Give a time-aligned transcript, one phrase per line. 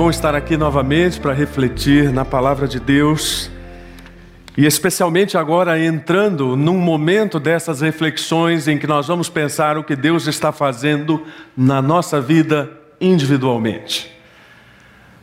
[0.00, 3.50] bom estar aqui novamente para refletir na palavra de Deus
[4.56, 9.94] e especialmente agora entrando num momento dessas reflexões em que nós vamos pensar o que
[9.94, 11.22] Deus está fazendo
[11.54, 14.10] na nossa vida individualmente.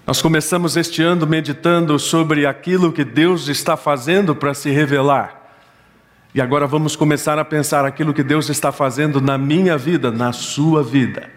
[0.05, 5.55] Nós começamos este ano meditando sobre aquilo que Deus está fazendo para se revelar.
[6.35, 10.31] E agora vamos começar a pensar aquilo que Deus está fazendo na minha vida, na
[10.31, 11.35] sua vida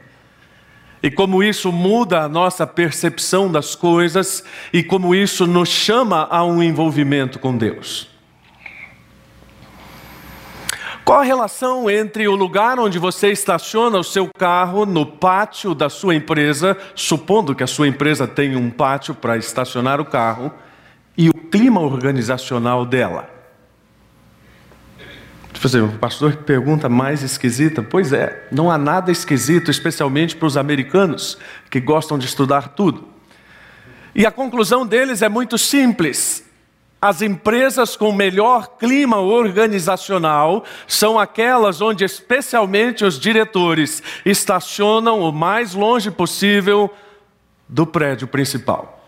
[1.02, 6.44] e como isso muda a nossa percepção das coisas e como isso nos chama a
[6.44, 8.08] um envolvimento com Deus.
[11.04, 15.88] Qual a relação entre o lugar onde você estaciona o seu carro no pátio da
[15.88, 20.52] sua empresa, supondo que a sua empresa tem um pátio para estacionar o carro,
[21.16, 23.39] e o clima organizacional dela?
[25.60, 27.82] Fazer, o pastor pergunta mais esquisita.
[27.82, 31.36] Pois é, não há nada esquisito, especialmente para os americanos
[31.68, 33.06] que gostam de estudar tudo.
[34.14, 36.48] E a conclusão deles é muito simples.
[36.98, 45.74] As empresas com melhor clima organizacional são aquelas onde, especialmente, os diretores estacionam o mais
[45.74, 46.90] longe possível
[47.68, 49.06] do prédio principal.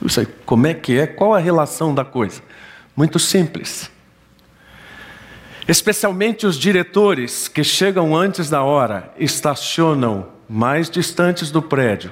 [0.00, 1.08] Isso aí, como é que é?
[1.08, 2.40] Qual a relação da coisa?
[2.94, 3.90] Muito simples.
[5.70, 12.10] Especialmente os diretores que chegam antes da hora estacionam mais distantes do prédio,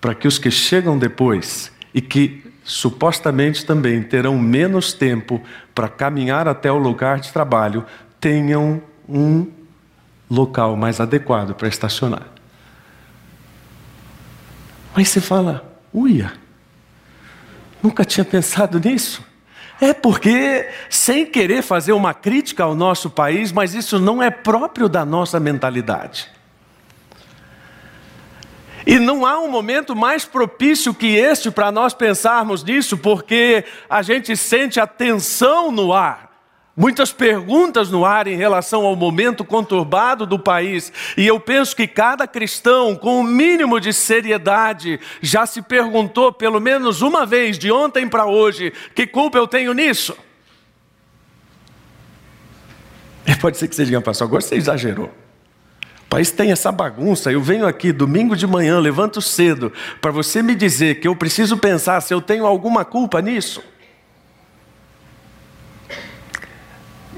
[0.00, 5.42] para que os que chegam depois e que supostamente também terão menos tempo
[5.74, 7.84] para caminhar até o lugar de trabalho
[8.18, 9.52] tenham um
[10.30, 12.26] local mais adequado para estacionar.
[14.94, 16.32] Aí você fala, uia,
[17.82, 19.22] nunca tinha pensado nisso.
[19.84, 24.88] É porque, sem querer fazer uma crítica ao nosso país, mas isso não é próprio
[24.88, 26.26] da nossa mentalidade.
[28.86, 34.00] E não há um momento mais propício que este para nós pensarmos nisso, porque a
[34.00, 36.33] gente sente a tensão no ar.
[36.76, 41.86] Muitas perguntas no ar em relação ao momento conturbado do país, e eu penso que
[41.86, 47.56] cada cristão, com o um mínimo de seriedade, já se perguntou pelo menos uma vez,
[47.58, 50.16] de ontem para hoje, que culpa eu tenho nisso?
[53.24, 55.12] E pode ser que você diga, pastor, agora você exagerou.
[56.06, 60.42] O país tem essa bagunça, eu venho aqui domingo de manhã, levanto cedo, para você
[60.42, 63.62] me dizer que eu preciso pensar se eu tenho alguma culpa nisso.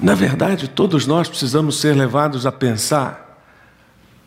[0.01, 3.41] Na verdade, todos nós precisamos ser levados a pensar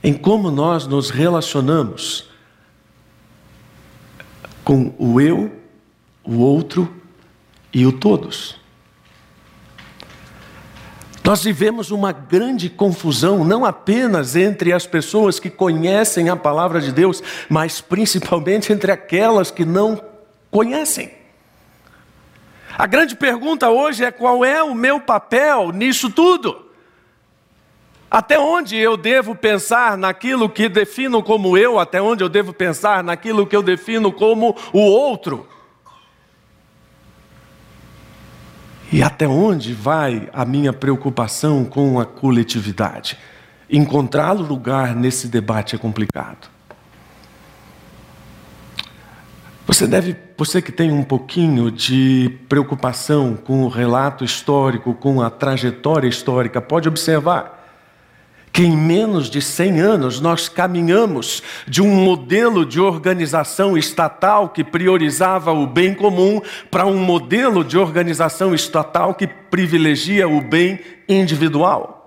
[0.04, 2.30] em como nós nos relacionamos
[4.64, 5.52] com o eu,
[6.24, 6.94] o outro
[7.74, 8.58] e o todos.
[11.24, 16.92] Nós vivemos uma grande confusão, não apenas entre as pessoas que conhecem a palavra de
[16.92, 20.02] Deus, mas principalmente entre aquelas que não
[20.50, 21.19] conhecem.
[22.80, 26.66] A grande pergunta hoje é: qual é o meu papel nisso tudo?
[28.10, 33.04] Até onde eu devo pensar naquilo que defino como eu, até onde eu devo pensar
[33.04, 35.46] naquilo que eu defino como o outro?
[38.90, 43.20] E até onde vai a minha preocupação com a coletividade?
[43.70, 46.50] Encontrar lugar nesse debate é complicado.
[49.70, 55.30] Você deve, você que tem um pouquinho de preocupação com o relato histórico, com a
[55.30, 57.70] trajetória histórica, pode observar
[58.52, 64.64] que em menos de 100 anos nós caminhamos de um modelo de organização estatal que
[64.64, 66.42] priorizava o bem comum
[66.72, 71.99] para um modelo de organização estatal que privilegia o bem individual.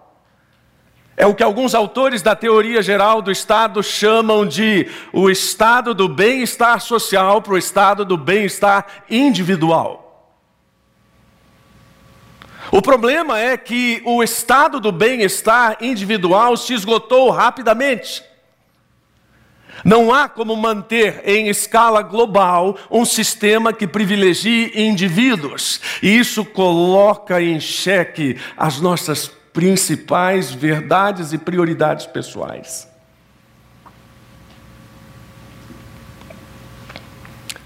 [1.22, 6.08] É o que alguns autores da teoria geral do Estado chamam de o estado do
[6.08, 10.34] bem-estar social para o estado do bem-estar individual.
[12.72, 18.24] O problema é que o estado do bem-estar individual se esgotou rapidamente.
[19.84, 27.40] Não há como manter em escala global um sistema que privilegie indivíduos, e isso coloca
[27.40, 32.88] em xeque as nossas principais verdades e prioridades pessoais.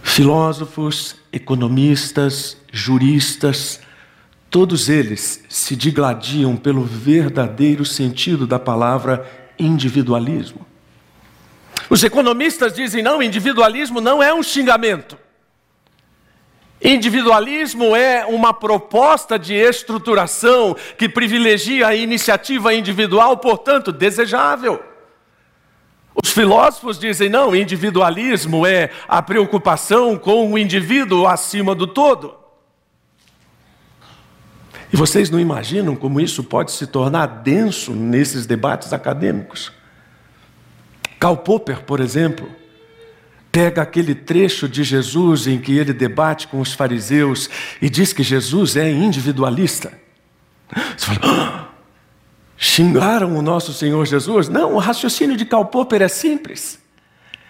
[0.02, 3.80] Filósofos, economistas, juristas,
[4.50, 10.66] todos eles se digladiam pelo verdadeiro sentido da palavra individualismo.
[11.90, 15.18] Os economistas dizem: não, individualismo não é um xingamento.
[16.82, 24.82] Individualismo é uma proposta de estruturação que privilegia a iniciativa individual, portanto, desejável.
[26.22, 32.34] Os filósofos dizem: não, individualismo é a preocupação com o indivíduo acima do todo.
[34.92, 39.72] E vocês não imaginam como isso pode se tornar denso nesses debates acadêmicos?
[41.18, 42.48] Karl Popper, por exemplo,
[43.56, 47.48] pega aquele trecho de Jesus em que ele debate com os fariseus
[47.80, 49.98] e diz que Jesus é individualista.
[50.94, 51.68] Você fala, ah,
[52.54, 54.50] xingaram o nosso Senhor Jesus?
[54.50, 56.78] Não, o raciocínio de Karl Popper é simples.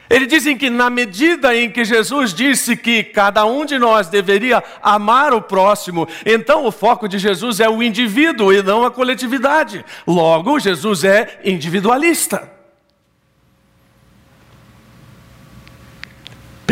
[0.08, 4.62] Eles dizem que na medida em que Jesus disse que cada um de nós deveria
[4.80, 9.84] amar o próximo, então o foco de Jesus é o indivíduo e não a coletividade.
[10.06, 12.55] Logo, Jesus é individualista.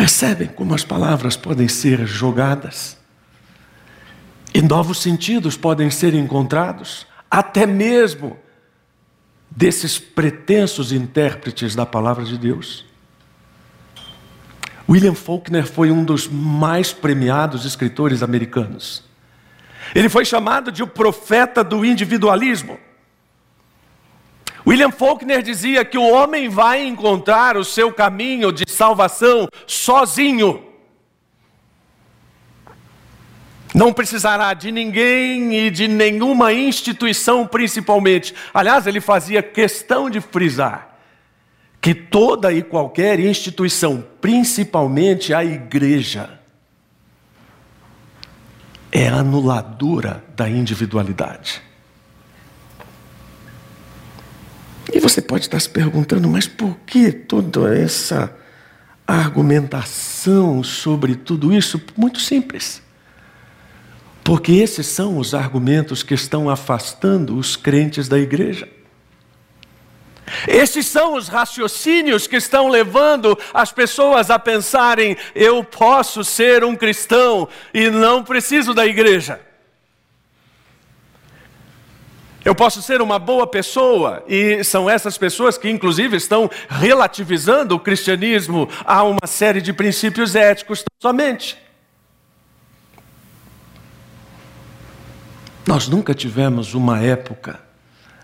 [0.05, 2.95] Percebem como as palavras podem ser jogadas?
[4.53, 8.37] E novos sentidos podem ser encontrados, até mesmo
[9.49, 12.85] desses pretensos intérpretes da palavra de Deus.
[14.87, 19.03] William Faulkner foi um dos mais premiados escritores americanos.
[19.95, 22.77] Ele foi chamado de o profeta do individualismo.
[24.67, 30.63] William Faulkner dizia que o homem vai encontrar o seu caminho de salvação sozinho.
[33.75, 38.33] Não precisará de ninguém e de nenhuma instituição, principalmente.
[38.53, 40.95] Aliás, ele fazia questão de frisar
[41.81, 46.39] que toda e qualquer instituição, principalmente a igreja,
[48.91, 51.61] é anuladora da individualidade.
[54.91, 58.35] E você pode estar se perguntando, mas por que toda essa
[59.07, 61.81] argumentação sobre tudo isso?
[61.95, 62.81] Muito simples.
[64.25, 68.67] Porque esses são os argumentos que estão afastando os crentes da igreja.
[70.49, 76.75] Esses são os raciocínios que estão levando as pessoas a pensarem: eu posso ser um
[76.75, 79.39] cristão e não preciso da igreja.
[82.45, 87.79] Eu posso ser uma boa pessoa, e são essas pessoas que, inclusive, estão relativizando o
[87.79, 91.57] cristianismo a uma série de princípios éticos somente.
[95.65, 97.59] Nós nunca tivemos uma época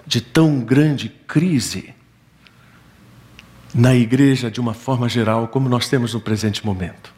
[0.06, 1.92] de tão grande crise
[3.74, 7.12] na igreja de uma forma geral como nós temos no presente momento.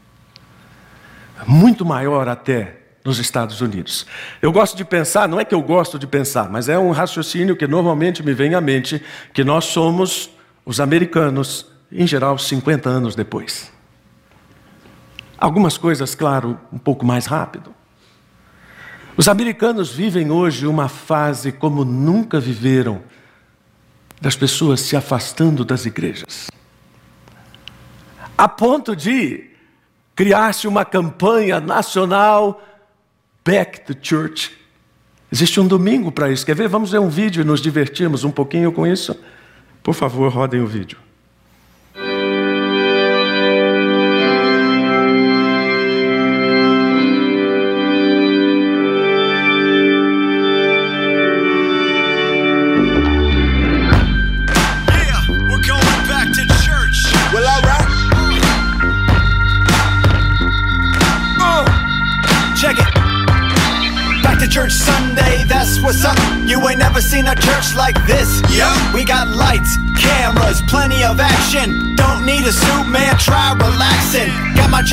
[1.45, 4.05] Muito maior até nos Estados Unidos.
[4.41, 7.55] Eu gosto de pensar, não é que eu gosto de pensar, mas é um raciocínio
[7.55, 9.03] que normalmente me vem à mente,
[9.33, 10.29] que nós somos
[10.65, 13.71] os americanos, em geral, 50 anos depois.
[15.37, 17.73] Algumas coisas, claro, um pouco mais rápido.
[19.17, 23.01] Os americanos vivem hoje uma fase como nunca viveram,
[24.19, 26.49] das pessoas se afastando das igrejas.
[28.37, 29.51] A ponto de
[30.15, 32.61] criar-se uma campanha nacional
[33.45, 34.51] Back to Church.
[35.31, 36.45] Existe um domingo para isso.
[36.45, 36.67] Quer ver?
[36.67, 39.19] Vamos ver um vídeo e nos divertirmos um pouquinho com isso?
[39.81, 40.97] Por favor, rodem o vídeo.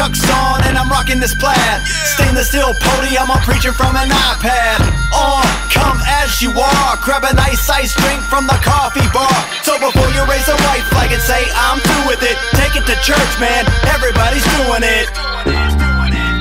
[0.00, 1.84] Chucks on and I'm rocking this plaid.
[2.16, 4.80] Stainless steel podium, I'm preaching from an iPad.
[5.12, 6.96] On, come as you are.
[7.04, 9.28] Grab a nice ice drink from the coffee bar.
[9.60, 12.88] So before you raise a white flag and say, I'm through with it, take it
[12.88, 13.68] to church, man.
[13.92, 15.12] Everybody's doing it.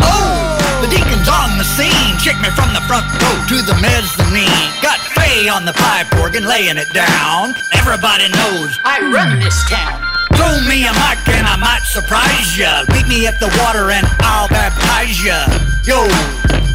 [0.08, 2.16] Oh, the deacon's on the scene.
[2.24, 4.72] Check me from the front row to the mezzanine.
[4.80, 5.04] Got
[5.52, 7.54] on the pipe organ, laying it down.
[7.74, 10.09] Everybody knows I run this town.
[10.40, 12.88] Throw me a mic and I might surprise ya.
[12.96, 15.36] Meet me at the water and I'll baptize ya.
[15.84, 16.08] Yo,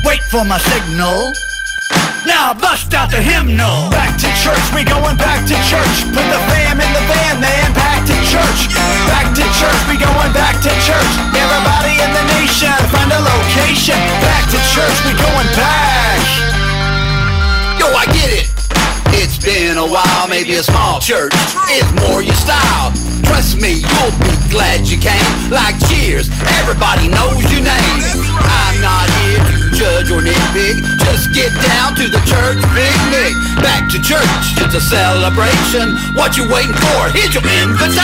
[0.04, 1.32] wait for my signal.
[2.28, 3.88] Now bust out the hymnal.
[3.88, 5.96] Back to church, we going back to church.
[6.12, 7.72] Put the fam in the van, man.
[7.72, 8.68] Back to church.
[9.08, 11.12] Back to church, we going back to church.
[11.32, 13.96] Everybody in the nation, find a location.
[14.20, 16.20] Back to church, we going back.
[17.80, 18.48] Yo, I get it.
[19.16, 21.32] It's been a while, maybe a small church
[21.72, 22.92] is more your style.
[23.24, 25.24] Trust me, you'll be glad you came.
[25.50, 26.28] Like cheers,
[26.60, 28.02] everybody knows your name.
[28.38, 30.78] I'm not here to judge your name.
[31.02, 33.32] Just get down to the church picnic.
[33.64, 35.96] Back to church, it's a celebration.
[36.14, 37.00] What you waiting for?
[37.10, 38.03] Here's your invitation.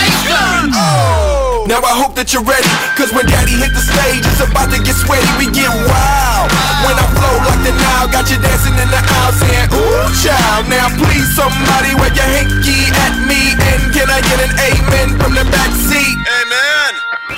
[1.71, 2.67] Now I hope that you're ready,
[2.99, 6.50] cause when daddy hit the stage, it's about to get sweaty, we get wild.
[6.83, 10.67] When I flow like the Nile, got you dancing in the aisle, saying, ooh, child.
[10.67, 15.39] Now please, somebody wave your hanky at me, and can I get an amen from
[15.39, 16.19] the back seat?
[16.43, 16.91] Amen.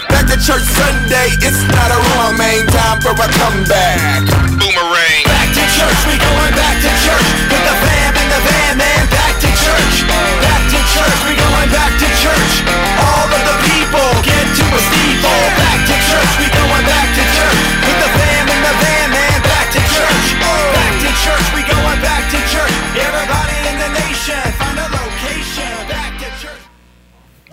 [0.08, 4.00] Back to church Sunday, it's not a wrong main time for a comeback.
[4.56, 5.28] Boomerang.
[5.28, 7.28] Back to church, we going back to church.
[7.52, 10.08] With the fam and the van, man, back to church.
[10.40, 12.91] Back to church, we going back to church.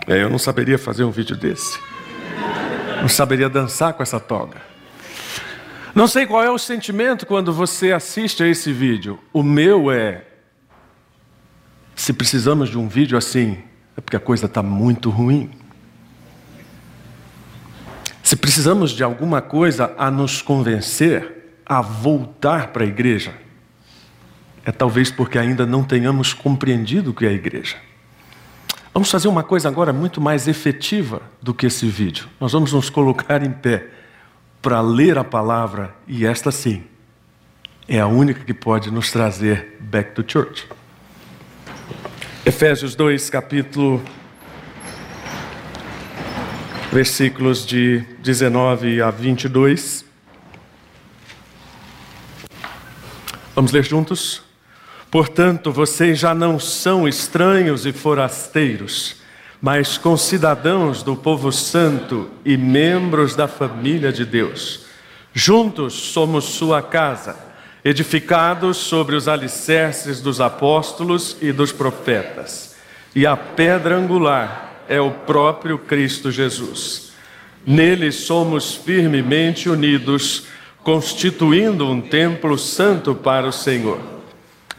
[0.09, 1.79] É, eu não saberia fazer um vídeo desse.
[2.99, 4.57] Não saberia dançar com essa toga.
[5.93, 9.19] Não sei qual é o sentimento quando você assiste a esse vídeo.
[9.31, 10.25] O meu é:
[11.95, 13.59] se precisamos de um vídeo assim,
[13.95, 15.51] é porque a coisa está muito ruim.
[18.29, 23.33] Se precisamos de alguma coisa a nos convencer a voltar para a igreja,
[24.63, 27.77] é talvez porque ainda não tenhamos compreendido o que é a igreja.
[28.93, 32.29] Vamos fazer uma coisa agora muito mais efetiva do que esse vídeo.
[32.39, 33.87] Nós vamos nos colocar em pé
[34.61, 36.83] para ler a palavra, e esta sim
[37.87, 40.67] é a única que pode nos trazer back to church.
[42.45, 44.03] Efésios 2, capítulo,
[46.91, 50.03] versículos de 19 a 22.
[53.53, 54.41] Vamos ler juntos?
[55.11, 59.17] Portanto, vocês já não são estranhos e forasteiros,
[59.61, 64.85] mas concidadãos do povo santo e membros da família de Deus.
[65.31, 67.37] Juntos somos sua casa,
[67.85, 72.75] edificados sobre os alicerces dos apóstolos e dos profetas.
[73.15, 77.11] E a pedra angular é o próprio Cristo Jesus.
[77.65, 80.47] Nele somos firmemente unidos,
[80.83, 83.99] constituindo um templo santo para o Senhor.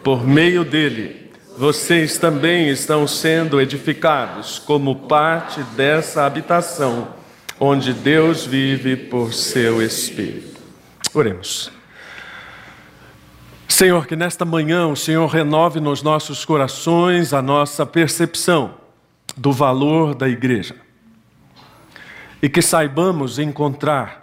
[0.02, 7.09] Por meio dele, vocês também estão sendo edificados como parte dessa habitação,
[7.61, 10.61] onde Deus vive por seu Espírito.
[11.14, 11.71] Oremos.
[13.69, 18.79] Senhor, que nesta manhã o Senhor renove nos nossos corações a nossa percepção
[19.37, 20.76] do valor da igreja
[22.42, 24.20] e que saibamos encontrar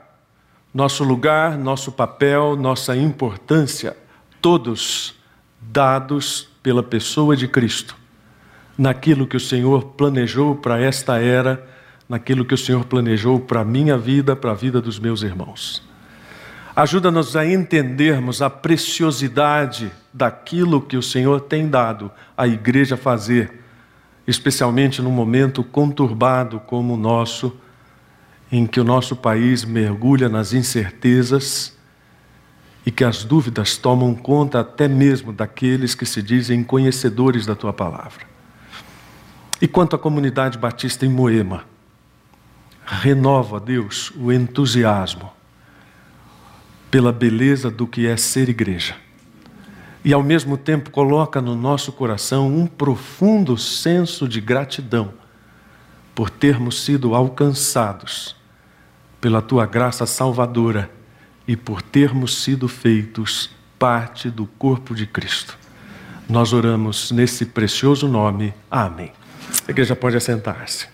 [0.73, 3.95] nosso lugar, nosso papel, nossa importância,
[4.41, 5.15] todos
[5.59, 7.95] dados pela pessoa de Cristo,
[8.77, 11.67] naquilo que o Senhor planejou para esta era,
[12.07, 15.83] naquilo que o Senhor planejou para a minha vida, para a vida dos meus irmãos.
[16.75, 23.63] Ajuda-nos a entendermos a preciosidade daquilo que o Senhor tem dado à igreja fazer,
[24.27, 27.55] especialmente num momento conturbado como o nosso,
[28.51, 31.75] em que o nosso país mergulha nas incertezas
[32.85, 37.71] e que as dúvidas tomam conta até mesmo daqueles que se dizem conhecedores da tua
[37.71, 38.25] palavra.
[39.61, 41.63] E quanto à comunidade batista em Moema,
[42.85, 45.31] renova, Deus, o entusiasmo
[46.91, 48.95] pela beleza do que é ser igreja.
[50.07, 55.11] E ao mesmo tempo coloca no nosso coração um profundo senso de gratidão
[56.15, 58.33] por termos sido alcançados
[59.19, 60.89] pela tua graça salvadora
[61.45, 65.57] e por termos sido feitos parte do corpo de Cristo.
[66.29, 68.53] Nós oramos nesse precioso nome.
[68.71, 69.11] Amém.
[69.67, 70.87] A igreja pode assentar-se.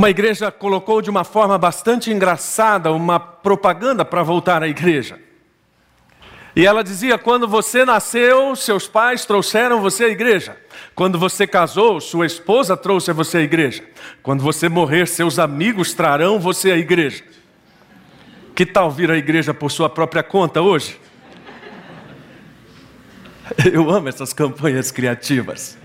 [0.00, 5.20] Uma igreja colocou de uma forma bastante engraçada uma propaganda para voltar à igreja.
[6.56, 10.56] E ela dizia: quando você nasceu, seus pais trouxeram você à igreja.
[10.94, 13.84] Quando você casou, sua esposa trouxe você à igreja.
[14.22, 17.22] Quando você morrer, seus amigos trarão você à igreja.
[18.54, 20.98] Que tal vir à igreja por sua própria conta hoje?
[23.70, 25.78] Eu amo essas campanhas criativas.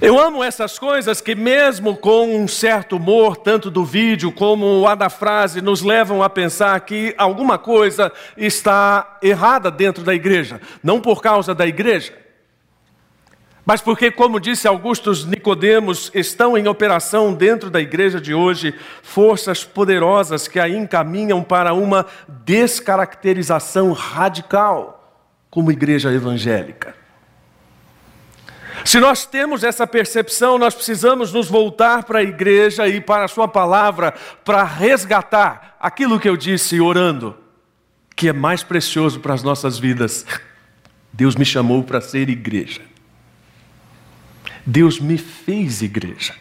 [0.00, 4.94] Eu amo essas coisas que, mesmo com um certo humor, tanto do vídeo como a
[4.94, 10.60] da frase, nos levam a pensar que alguma coisa está errada dentro da igreja.
[10.82, 12.12] Não por causa da igreja,
[13.68, 19.62] mas porque, como disse Augustus Nicodemos, estão em operação dentro da igreja de hoje forças
[19.62, 22.06] poderosas que a encaminham para uma
[22.46, 26.97] descaracterização radical como igreja evangélica.
[28.84, 33.28] Se nós temos essa percepção, nós precisamos nos voltar para a igreja e para a
[33.28, 34.12] Sua palavra
[34.44, 37.36] para resgatar aquilo que eu disse orando,
[38.16, 40.24] que é mais precioso para as nossas vidas.
[41.12, 42.82] Deus me chamou para ser igreja.
[44.64, 46.34] Deus me fez igreja.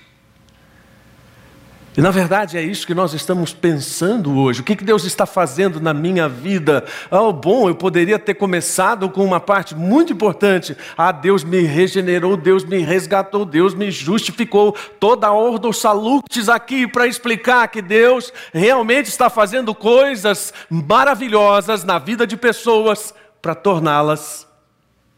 [1.97, 4.61] E na verdade é isso que nós estamos pensando hoje.
[4.61, 6.85] O que Deus está fazendo na minha vida?
[7.09, 10.77] Oh, bom, eu poderia ter começado com uma parte muito importante.
[10.95, 14.77] Ah, Deus me regenerou, Deus me resgatou, Deus me justificou.
[14.99, 21.97] Toda a ordo salutes aqui para explicar que Deus realmente está fazendo coisas maravilhosas na
[21.97, 23.11] vida de pessoas
[23.41, 24.47] para torná-las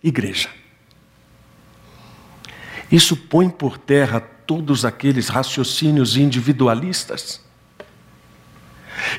[0.02, 0.48] igreja.
[2.90, 7.40] Isso põe por terra todos aqueles raciocínios individualistas.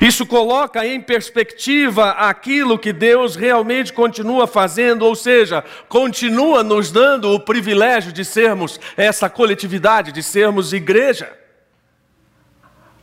[0.01, 7.31] Isso coloca em perspectiva aquilo que Deus realmente continua fazendo, ou seja, continua nos dando
[7.31, 11.31] o privilégio de sermos essa coletividade, de sermos igreja.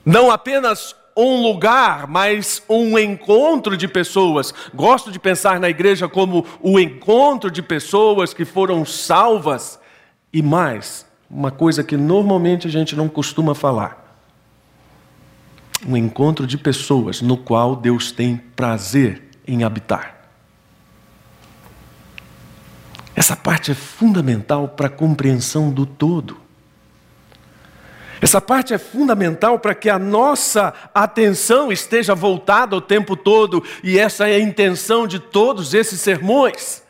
[0.05, 4.53] Não apenas um lugar, mas um encontro de pessoas.
[4.75, 9.81] Gosto de pensar na igreja como o encontro de pessoas que foram salvas
[10.31, 14.07] e mais, uma coisa que normalmente a gente não costuma falar.
[15.87, 20.17] Um encontro de pessoas no qual Deus tem prazer em habitar.
[23.15, 26.41] Essa parte é fundamental para a compreensão do todo.
[28.21, 33.99] Essa parte é fundamental para que a nossa atenção esteja voltada o tempo todo, e
[33.99, 36.83] essa é a intenção de todos esses sermões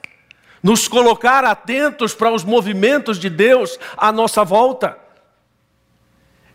[0.62, 4.96] nos colocar atentos para os movimentos de Deus à nossa volta.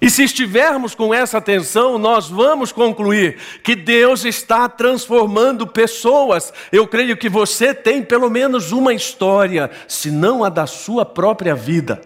[0.03, 6.51] E se estivermos com essa atenção, nós vamos concluir que Deus está transformando pessoas.
[6.73, 11.55] Eu creio que você tem pelo menos uma história, se não a da sua própria
[11.55, 12.01] vida,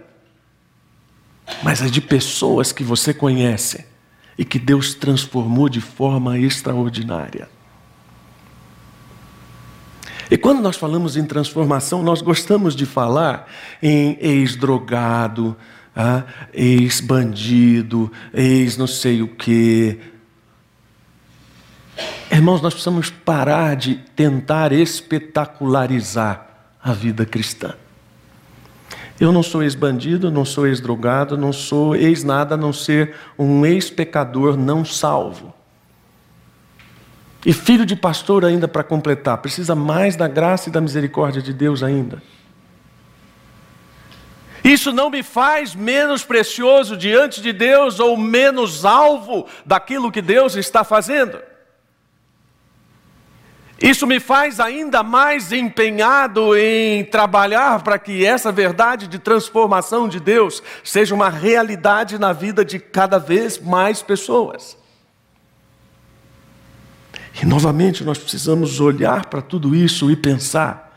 [1.63, 3.83] mas a de pessoas que você conhece
[4.37, 7.49] e que Deus transformou de forma extraordinária.
[10.29, 13.47] E quando nós falamos em transformação, nós gostamos de falar
[13.81, 15.55] em ex-drogado,
[15.95, 19.99] ah, ex-bandido, ex-não sei o quê.
[22.29, 26.47] Irmãos, nós precisamos parar de tentar espetacularizar
[26.83, 27.73] a vida cristã.
[29.19, 34.55] Eu não sou ex-bandido, não sou ex-drogado, não sou ex-nada a não ser um ex-pecador
[34.55, 35.56] não salvo.
[37.47, 41.53] E filho de pastor ainda para completar, precisa mais da graça e da misericórdia de
[41.53, 42.21] Deus ainda.
[44.61, 50.57] Isso não me faz menos precioso diante de Deus ou menos alvo daquilo que Deus
[50.57, 51.39] está fazendo.
[53.81, 60.19] Isso me faz ainda mais empenhado em trabalhar para que essa verdade de transformação de
[60.19, 64.77] Deus seja uma realidade na vida de cada vez mais pessoas.
[67.41, 70.87] E novamente nós precisamos olhar para tudo isso e pensar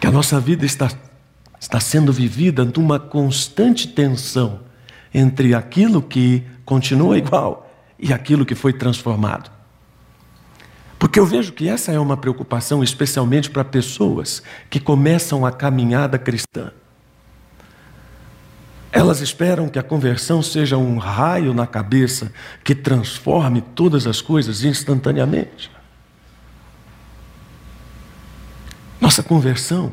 [0.00, 0.88] que a nossa vida está,
[1.58, 4.60] está sendo vivida numa constante tensão
[5.12, 9.50] entre aquilo que continua igual e aquilo que foi transformado.
[10.98, 16.18] Porque eu vejo que essa é uma preocupação, especialmente para pessoas que começam a caminhada
[16.18, 16.72] cristã.
[18.90, 22.32] Elas esperam que a conversão seja um raio na cabeça
[22.64, 25.70] que transforme todas as coisas instantaneamente.
[29.00, 29.92] Nossa conversão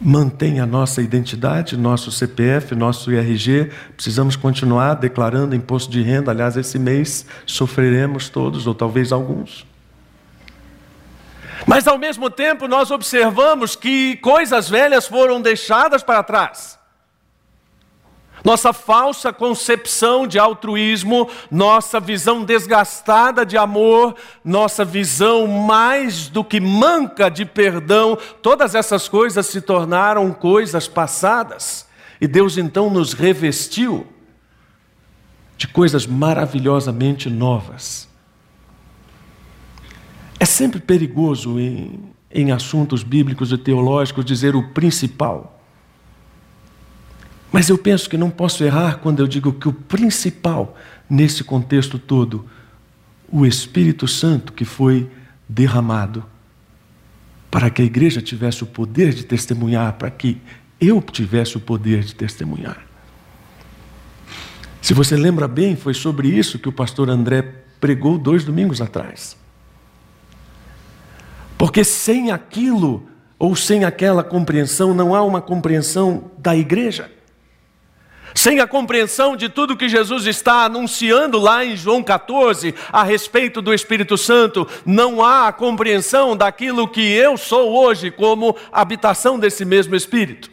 [0.00, 3.70] mantém a nossa identidade, nosso CPF, nosso IRG.
[3.94, 6.30] Precisamos continuar declarando imposto de renda.
[6.30, 9.66] Aliás, esse mês sofreremos todos, ou talvez alguns.
[11.66, 16.81] Mas ao mesmo tempo, nós observamos que coisas velhas foram deixadas para trás.
[18.44, 26.60] Nossa falsa concepção de altruísmo, nossa visão desgastada de amor, nossa visão mais do que
[26.60, 31.86] manca de perdão, todas essas coisas se tornaram coisas passadas.
[32.20, 34.06] E Deus então nos revestiu
[35.56, 38.08] de coisas maravilhosamente novas.
[40.40, 45.61] É sempre perigoso em, em assuntos bíblicos e teológicos dizer o principal.
[47.52, 50.76] Mas eu penso que não posso errar quando eu digo que o principal
[51.08, 52.48] nesse contexto todo,
[53.30, 55.10] o Espírito Santo que foi
[55.46, 56.24] derramado
[57.50, 60.40] para que a igreja tivesse o poder de testemunhar, para que
[60.80, 62.82] eu tivesse o poder de testemunhar.
[64.80, 67.42] Se você lembra bem, foi sobre isso que o pastor André
[67.78, 69.36] pregou dois domingos atrás.
[71.58, 73.06] Porque sem aquilo
[73.38, 77.10] ou sem aquela compreensão, não há uma compreensão da igreja.
[78.34, 83.60] Sem a compreensão de tudo que Jesus está anunciando lá em João 14 a respeito
[83.60, 89.64] do Espírito Santo, não há a compreensão daquilo que eu sou hoje como habitação desse
[89.64, 90.50] mesmo Espírito.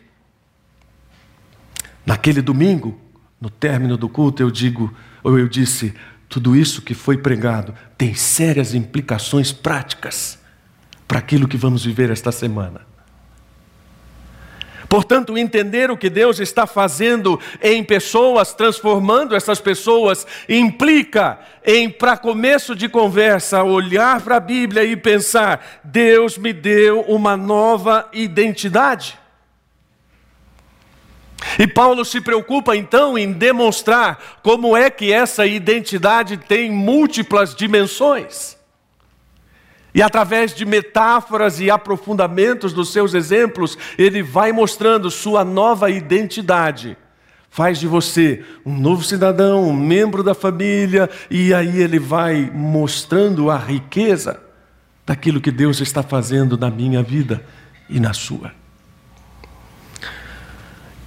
[2.06, 3.00] Naquele domingo,
[3.40, 5.94] no término do culto, eu digo, ou eu disse,
[6.28, 10.40] tudo isso que foi pregado tem sérias implicações práticas
[11.08, 12.89] para aquilo que vamos viver esta semana.
[14.90, 22.18] Portanto, entender o que Deus está fazendo em pessoas, transformando essas pessoas, implica em, para
[22.18, 29.20] começo de conversa, olhar para a Bíblia e pensar: Deus me deu uma nova identidade.
[31.58, 38.59] E Paulo se preocupa então em demonstrar como é que essa identidade tem múltiplas dimensões.
[39.94, 46.96] E através de metáforas e aprofundamentos dos seus exemplos, ele vai mostrando sua nova identidade.
[47.50, 53.50] Faz de você um novo cidadão, um membro da família, e aí ele vai mostrando
[53.50, 54.40] a riqueza
[55.06, 57.44] daquilo que Deus está fazendo na minha vida
[57.90, 58.52] e na sua.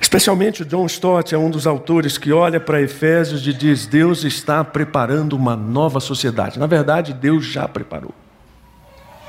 [0.00, 4.64] Especialmente John Stott é um dos autores que olha para Efésios e diz: Deus está
[4.64, 6.58] preparando uma nova sociedade.
[6.58, 8.12] Na verdade, Deus já preparou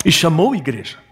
[0.03, 1.03] e chamou igreja.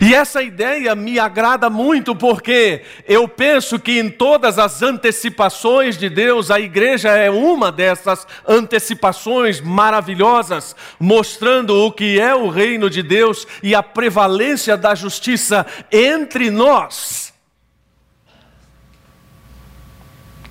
[0.00, 6.08] E essa ideia me agrada muito porque eu penso que em todas as antecipações de
[6.08, 13.02] Deus, a igreja é uma dessas antecipações maravilhosas, mostrando o que é o reino de
[13.02, 17.32] Deus e a prevalência da justiça entre nós.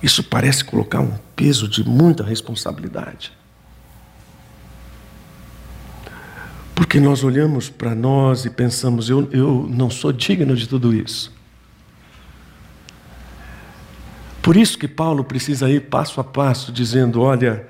[0.02, 3.35] Isso parece colocar um peso de muita responsabilidade.
[6.76, 11.32] Porque nós olhamos para nós e pensamos, eu, eu não sou digno de tudo isso.
[14.42, 17.66] Por isso que Paulo precisa ir passo a passo, dizendo: olha,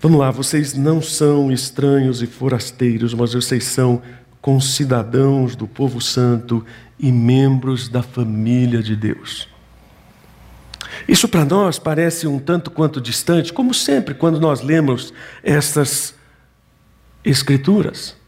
[0.00, 4.00] vamos lá, vocês não são estranhos e forasteiros, mas vocês são
[4.40, 6.64] concidadãos do povo santo
[6.98, 9.46] e membros da família de Deus.
[11.06, 16.18] Isso para nós parece um tanto quanto distante, como sempre quando nós lemos essas
[17.24, 18.20] Escrituras.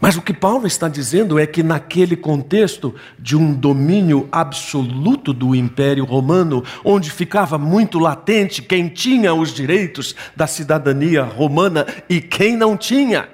[0.00, 5.54] Mas o que Paulo está dizendo é que, naquele contexto de um domínio absoluto do
[5.54, 12.56] Império Romano, onde ficava muito latente quem tinha os direitos da cidadania romana e quem
[12.56, 13.28] não tinha.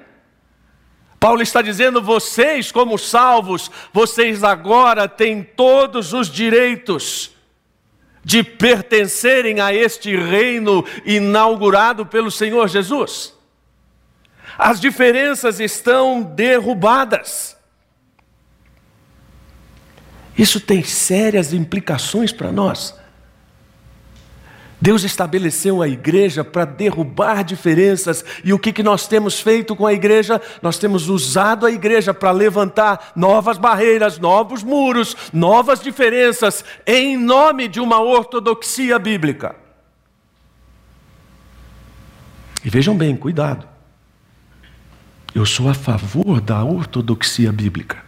[1.18, 7.32] Paulo está dizendo: vocês, como salvos, vocês agora têm todos os direitos
[8.24, 13.34] de pertencerem a este reino inaugurado pelo Senhor Jesus.
[14.56, 17.56] As diferenças estão derrubadas.
[20.36, 22.94] Isso tem sérias implicações para nós.
[24.82, 29.86] Deus estabeleceu a igreja para derrubar diferenças, e o que, que nós temos feito com
[29.86, 30.42] a igreja?
[30.60, 37.68] Nós temos usado a igreja para levantar novas barreiras, novos muros, novas diferenças, em nome
[37.68, 39.54] de uma ortodoxia bíblica.
[42.64, 43.71] E vejam bem, cuidado.
[45.34, 48.02] Eu sou a favor da ortodoxia bíblica.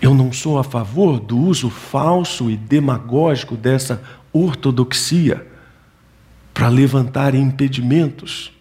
[0.00, 5.46] Eu não sou a favor do uso falso e demagógico dessa ortodoxia
[6.54, 8.52] para levantar impedimentos,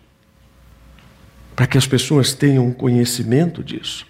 [1.55, 4.05] para que as pessoas tenham conhecimento disso.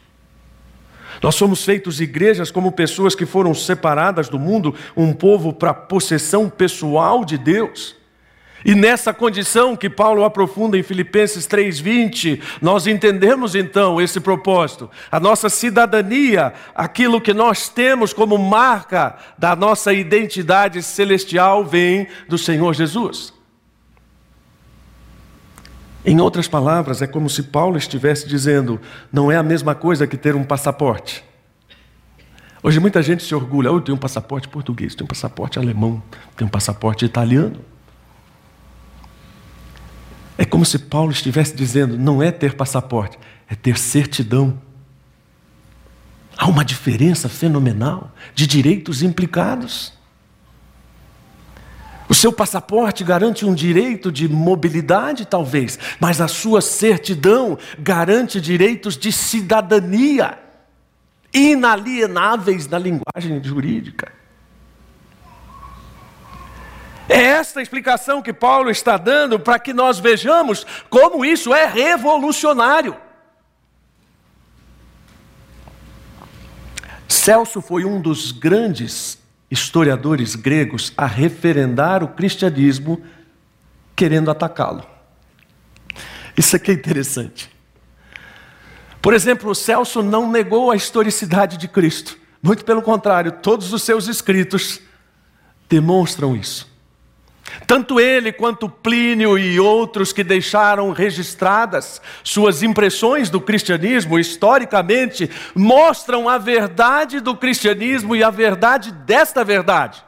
[1.21, 6.49] Nós somos feitos igrejas como pessoas que foram separadas do mundo, um povo para possessão
[6.49, 7.95] pessoal de Deus.
[8.65, 14.89] E nessa condição que Paulo aprofunda em Filipenses 3:20, nós entendemos então esse propósito.
[15.11, 22.39] A nossa cidadania, aquilo que nós temos como marca da nossa identidade celestial vem do
[22.39, 23.31] Senhor Jesus.
[26.03, 28.81] Em outras palavras, é como se Paulo estivesse dizendo:
[29.13, 31.23] não é a mesma coisa que ter um passaporte.
[32.63, 36.01] Hoje muita gente se orgulha, oh, eu tenho um passaporte português, tenho um passaporte alemão,
[36.35, 37.74] tenho um passaporte italiano.
[40.37, 43.17] É como se Paulo estivesse dizendo: não é ter passaporte,
[43.47, 44.59] é ter certidão.
[46.37, 49.93] Há uma diferença fenomenal de direitos implicados.
[52.07, 58.95] O seu passaporte garante um direito de mobilidade, talvez, mas a sua certidão garante direitos
[58.95, 60.37] de cidadania,
[61.33, 64.11] inalienáveis na linguagem jurídica.
[67.07, 72.97] É esta explicação que Paulo está dando para que nós vejamos como isso é revolucionário.
[77.07, 83.01] Celso foi um dos grandes historiadores gregos a referendar o cristianismo
[83.95, 84.85] querendo atacá-lo.
[86.35, 87.49] Isso aqui é interessante.
[89.01, 92.17] Por exemplo, Celso não negou a historicidade de Cristo.
[92.41, 94.81] Muito pelo contrário, todos os seus escritos
[95.69, 96.74] demonstram isso.
[97.67, 106.29] Tanto ele quanto Plínio e outros que deixaram registradas suas impressões do cristianismo historicamente mostram
[106.29, 110.03] a verdade do cristianismo e a verdade desta verdade.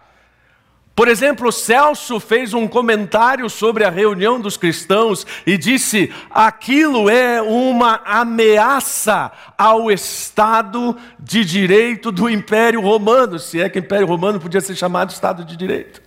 [0.98, 7.40] Por exemplo, Celso fez um comentário sobre a reunião dos cristãos e disse: aquilo é
[7.40, 14.40] uma ameaça ao Estado de Direito do Império Romano, se é que o Império Romano
[14.40, 16.07] podia ser chamado Estado de Direito.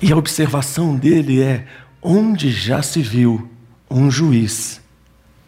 [0.00, 1.66] E a observação dele é:
[2.00, 3.50] onde já se viu
[3.90, 4.80] um juiz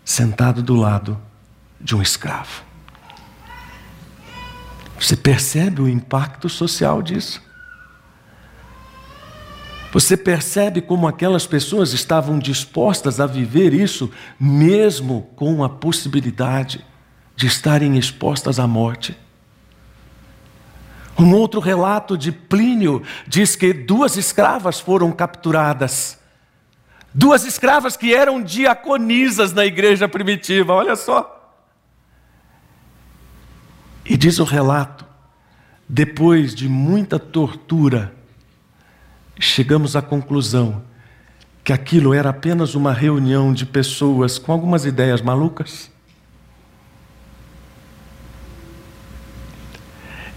[0.04, 1.20] sentado do lado
[1.80, 2.62] de um escravo?
[4.98, 7.42] Você percebe o impacto social disso?
[9.92, 16.84] Você percebe como aquelas pessoas estavam dispostas a viver isso, mesmo com a possibilidade
[17.34, 19.16] de estarem expostas à morte?
[21.18, 26.18] Um outro relato de Plínio diz que duas escravas foram capturadas.
[27.12, 31.36] Duas escravas que eram diaconisas na igreja primitiva, olha só.
[34.04, 35.04] E diz o relato,
[35.88, 38.14] depois de muita tortura,
[39.38, 40.82] chegamos à conclusão
[41.64, 45.89] que aquilo era apenas uma reunião de pessoas com algumas ideias malucas.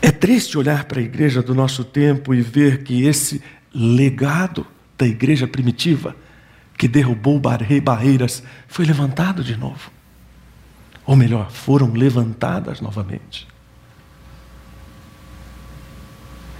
[0.05, 3.41] É triste olhar para a igreja do nosso tempo e ver que esse
[3.73, 6.13] legado da igreja primitiva,
[6.77, 9.89] que derrubou barreiras, foi levantado de novo.
[11.05, 13.47] Ou melhor, foram levantadas novamente.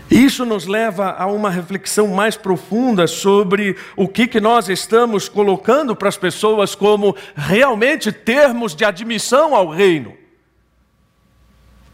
[0.09, 5.93] Isso nos leva a uma reflexão mais profunda sobre o que, que nós estamos colocando
[5.97, 10.22] para as pessoas como realmente termos de admissão ao reino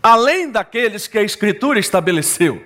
[0.01, 2.65] além daqueles que a Escritura estabeleceu.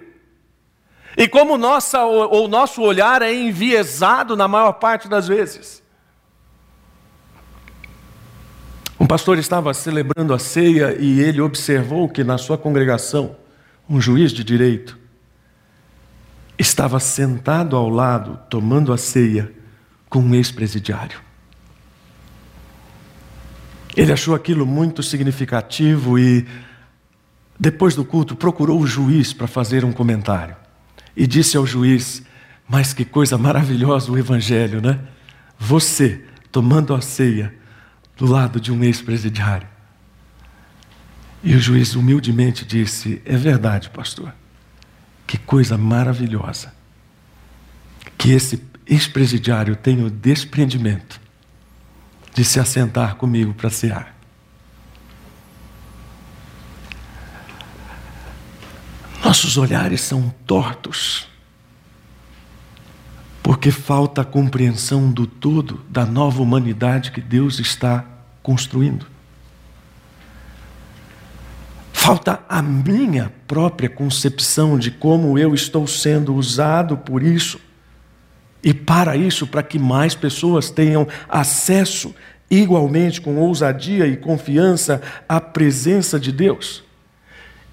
[1.17, 5.83] E como nossa, o, o nosso olhar é enviesado na maior parte das vezes.
[8.99, 13.35] Um pastor estava celebrando a ceia e ele observou que na sua congregação,
[13.89, 14.97] um juiz de direito
[16.57, 19.51] estava sentado ao lado, tomando a ceia,
[20.09, 21.19] com um ex-presidiário.
[23.95, 26.47] Ele achou aquilo muito significativo e
[27.59, 30.55] depois do culto, procurou o juiz para fazer um comentário
[31.15, 32.23] e disse ao juiz:
[32.67, 34.99] Mas que coisa maravilhosa o Evangelho, né?
[35.59, 37.53] Você tomando a ceia
[38.17, 39.67] do lado de um ex-presidiário.
[41.43, 44.33] E o juiz humildemente disse: É verdade, pastor.
[45.27, 46.73] Que coisa maravilhosa.
[48.17, 51.19] Que esse ex-presidiário tenha o desprendimento
[52.33, 54.15] de se assentar comigo para cear.
[59.23, 61.27] Nossos olhares são tortos,
[63.41, 68.05] porque falta a compreensão do todo da nova humanidade que Deus está
[68.43, 69.07] construindo.
[71.93, 77.57] Falta a minha própria concepção de como eu estou sendo usado por isso
[78.61, 82.13] e para isso, para que mais pessoas tenham acesso
[82.51, 86.83] igualmente com ousadia e confiança à presença de Deus.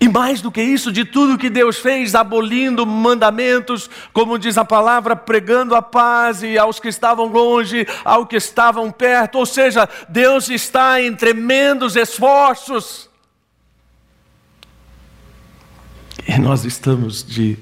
[0.00, 4.64] E mais do que isso, de tudo que Deus fez, abolindo mandamentos, como diz a
[4.64, 9.86] palavra, pregando a paz e aos que estavam longe, ao que estavam perto, ou seja,
[10.08, 13.10] Deus está em tremendos esforços.
[16.26, 17.58] E nós estamos de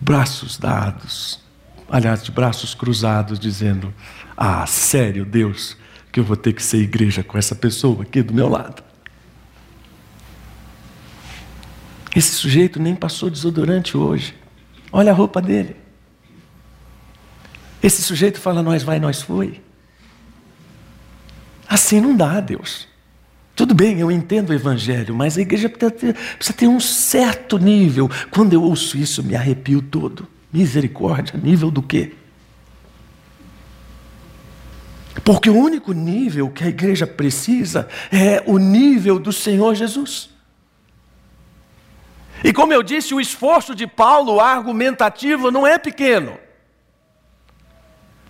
[0.00, 1.40] braços dados,
[1.88, 3.94] aliás, de braços cruzados, dizendo:
[4.36, 5.76] Ah, sério, Deus,
[6.10, 8.85] que eu vou ter que ser igreja com essa pessoa aqui do meu lado.
[12.16, 14.34] Esse sujeito nem passou desodorante hoje.
[14.90, 15.76] Olha a roupa dele.
[17.82, 19.60] Esse sujeito fala nós vai, nós foi.
[21.68, 22.88] Assim não dá, Deus.
[23.54, 27.58] Tudo bem, eu entendo o Evangelho, mas a igreja precisa ter, precisa ter um certo
[27.58, 28.10] nível.
[28.30, 30.26] Quando eu ouço isso, me arrepio todo.
[30.50, 32.14] Misericórdia, nível do quê?
[35.22, 40.35] Porque o único nível que a igreja precisa é o nível do Senhor Jesus.
[42.44, 46.38] E como eu disse, o esforço de Paulo argumentativo não é pequeno.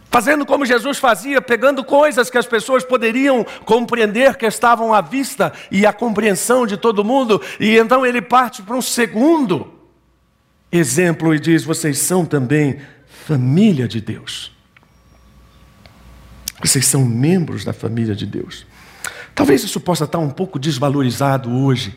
[0.08, 5.52] fazendo como Jesus fazia, pegando coisas que as pessoas poderiam compreender que estavam à vista
[5.70, 9.74] e à compreensão de todo mundo, e então ele parte para um segundo
[10.72, 12.80] exemplo e diz: Vocês são também
[13.26, 14.56] família de Deus.
[16.62, 18.66] Vocês são membros da família de Deus.
[19.34, 21.94] Talvez isso possa estar um pouco desvalorizado hoje,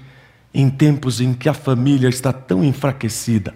[0.53, 3.53] em tempos em que a família está tão enfraquecida.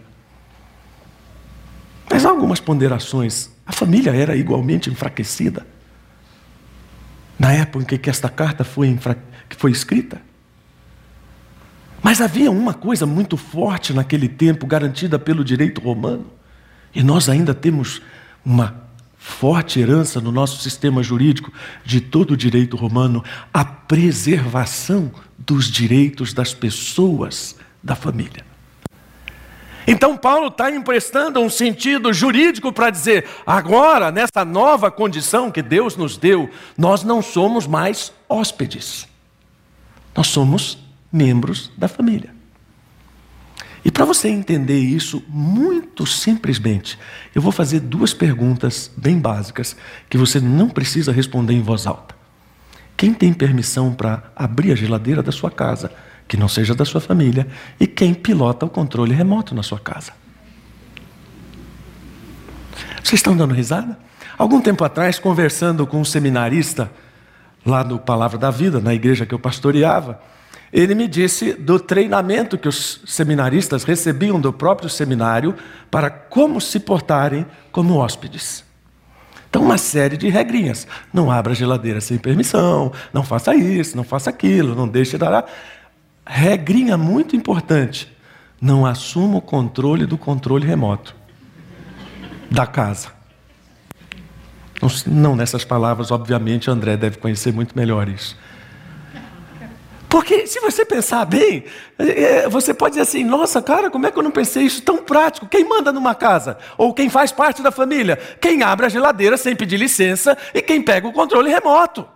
[2.10, 3.49] Mas há algumas ponderações.
[3.65, 5.65] A família era igualmente enfraquecida.
[7.39, 8.97] Na época em que esta carta foi,
[9.58, 10.21] foi escrita.
[12.01, 16.25] Mas havia uma coisa muito forte naquele tempo, garantida pelo direito romano,
[16.93, 18.01] e nós ainda temos
[18.45, 18.83] uma
[19.23, 21.49] forte herança no nosso sistema jurídico
[21.86, 25.09] de todo o direito romano, a preservação
[25.39, 28.45] dos direitos das pessoas da família.
[29.88, 35.95] Então, Paulo está emprestando um sentido jurídico para dizer: agora, nessa nova condição que Deus
[35.95, 39.07] nos deu, nós não somos mais hóspedes,
[40.13, 40.77] nós somos
[41.09, 42.33] membros da família.
[43.86, 46.98] E para você entender isso muito simplesmente,
[47.36, 49.76] eu vou fazer duas perguntas bem básicas
[50.10, 52.15] que você não precisa responder em voz alta.
[52.96, 55.91] Quem tem permissão para abrir a geladeira da sua casa?
[56.28, 57.48] que não seja da sua família,
[57.80, 60.13] e quem pilota o controle remoto na sua casa.
[63.04, 63.98] Vocês estão dando risada?
[64.38, 66.91] Algum tempo atrás, conversando com um seminarista
[67.65, 70.19] lá no Palavra da Vida, na igreja que eu pastoreava,
[70.73, 75.55] ele me disse do treinamento que os seminaristas recebiam do próprio seminário
[75.91, 78.65] para como se portarem como hóspedes.
[79.47, 80.88] Então, uma série de regrinhas.
[81.13, 85.47] Não abra a geladeira sem permissão, não faça isso, não faça aquilo, não deixe dar
[86.25, 88.12] regrinha muito importante:
[88.59, 91.15] não assuma o controle do controle remoto
[92.49, 93.09] da casa.
[95.05, 98.36] Não, nessas palavras, obviamente, André deve conhecer muito melhor isso.
[100.13, 101.63] Porque se você pensar bem,
[101.97, 104.99] é, você pode dizer assim: nossa, cara, como é que eu não pensei isso tão
[104.99, 105.47] prático?
[105.47, 106.56] Quem manda numa casa?
[106.78, 108.15] Ou quem faz parte da família?
[108.39, 112.08] Quem abre a geladeira sem pedir licença e quem pega o controle remoto.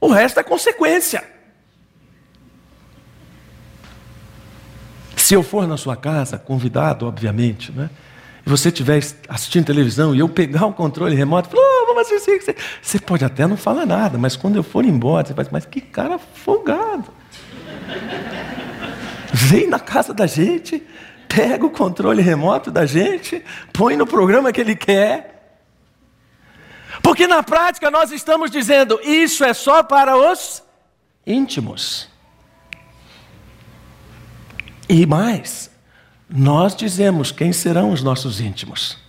[0.00, 1.22] O resto é consequência.
[5.14, 7.88] Se eu for na sua casa, convidado, obviamente, né?
[8.44, 11.71] e você estiver assistindo televisão e eu pegar o controle remoto, falar,
[12.02, 12.56] assistir.
[12.80, 15.80] Você pode até não falar nada, mas quando eu for embora, você vai mas que
[15.80, 17.04] cara folgado.
[19.32, 20.82] Vem na casa da gente,
[21.28, 25.58] pega o controle remoto da gente, põe no programa que ele quer.
[27.02, 30.62] Porque na prática nós estamos dizendo, isso é só para os
[31.26, 32.08] íntimos.
[34.88, 35.70] E mais,
[36.28, 39.01] nós dizemos quem serão os nossos íntimos.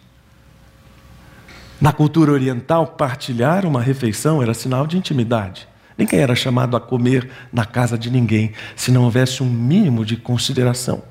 [1.84, 5.68] Na cultura oriental, partilhar uma refeição era sinal de intimidade.
[5.98, 10.16] Ninguém era chamado a comer na casa de ninguém se não houvesse um mínimo de
[10.16, 11.04] consideração.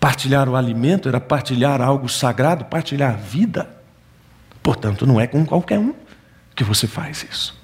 [0.00, 3.76] Partilhar o alimento era partilhar algo sagrado, partilhar a vida.
[4.62, 5.92] Portanto, não é com qualquer um
[6.56, 7.54] que você faz isso.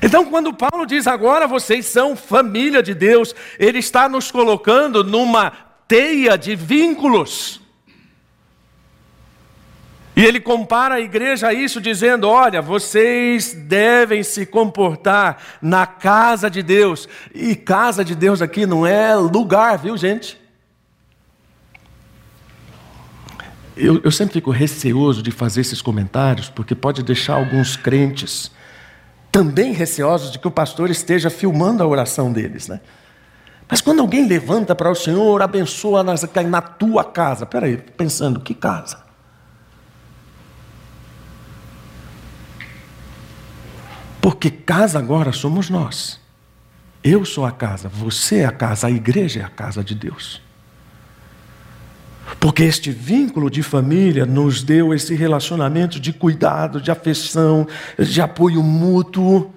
[0.00, 5.50] Então, quando Paulo diz agora vocês são família de Deus, ele está nos colocando numa
[5.88, 7.63] teia de vínculos.
[10.16, 16.48] E ele compara a igreja a isso, dizendo: Olha, vocês devem se comportar na casa
[16.48, 17.08] de Deus.
[17.34, 20.40] E casa de Deus aqui não é lugar, viu, gente?
[23.76, 28.52] Eu, eu sempre fico receoso de fazer esses comentários, porque pode deixar alguns crentes
[29.32, 32.80] também receosos de que o pastor esteja filmando a oração deles, né?
[33.68, 36.14] Mas quando alguém levanta para o Senhor, abençoa na,
[36.48, 37.44] na tua casa.
[37.44, 39.03] Peraí, pensando, que casa?
[44.24, 46.18] Porque casa agora somos nós.
[47.02, 50.40] Eu sou a casa, você é a casa, a igreja é a casa de Deus.
[52.40, 57.68] Porque este vínculo de família nos deu esse relacionamento de cuidado, de afeição,
[57.98, 59.52] de apoio mútuo.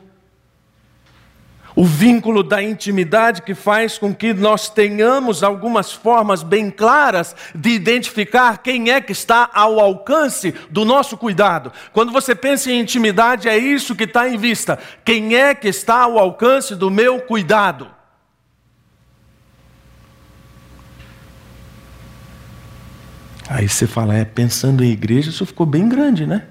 [1.77, 7.69] O vínculo da intimidade que faz com que nós tenhamos algumas formas bem claras de
[7.69, 11.71] identificar quem é que está ao alcance do nosso cuidado.
[11.93, 14.79] Quando você pensa em intimidade, é isso que está em vista.
[15.05, 17.87] Quem é que está ao alcance do meu cuidado?
[23.47, 26.47] Aí você fala, é, pensando em igreja, isso ficou bem grande, né?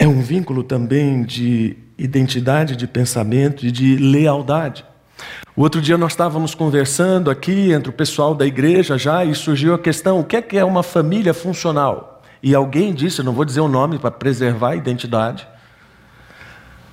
[0.00, 4.82] É um vínculo também de identidade de pensamento e de lealdade.
[5.54, 9.74] O outro dia nós estávamos conversando aqui entre o pessoal da igreja já e surgiu
[9.74, 12.22] a questão: o que é, que é uma família funcional?
[12.42, 15.46] E alguém disse, não vou dizer o nome para preservar a identidade.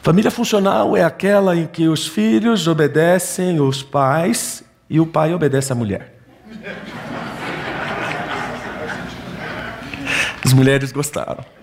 [0.01, 5.72] Família funcional é aquela em que os filhos obedecem os pais e o pai obedece
[5.72, 6.14] a mulher.
[10.43, 11.57] As mulheres gostaram.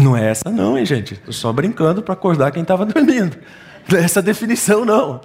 [0.00, 1.14] Não é essa, não, hein, gente?
[1.14, 3.38] Estou só brincando para acordar quem estava dormindo.
[3.88, 5.20] Não é essa definição, não.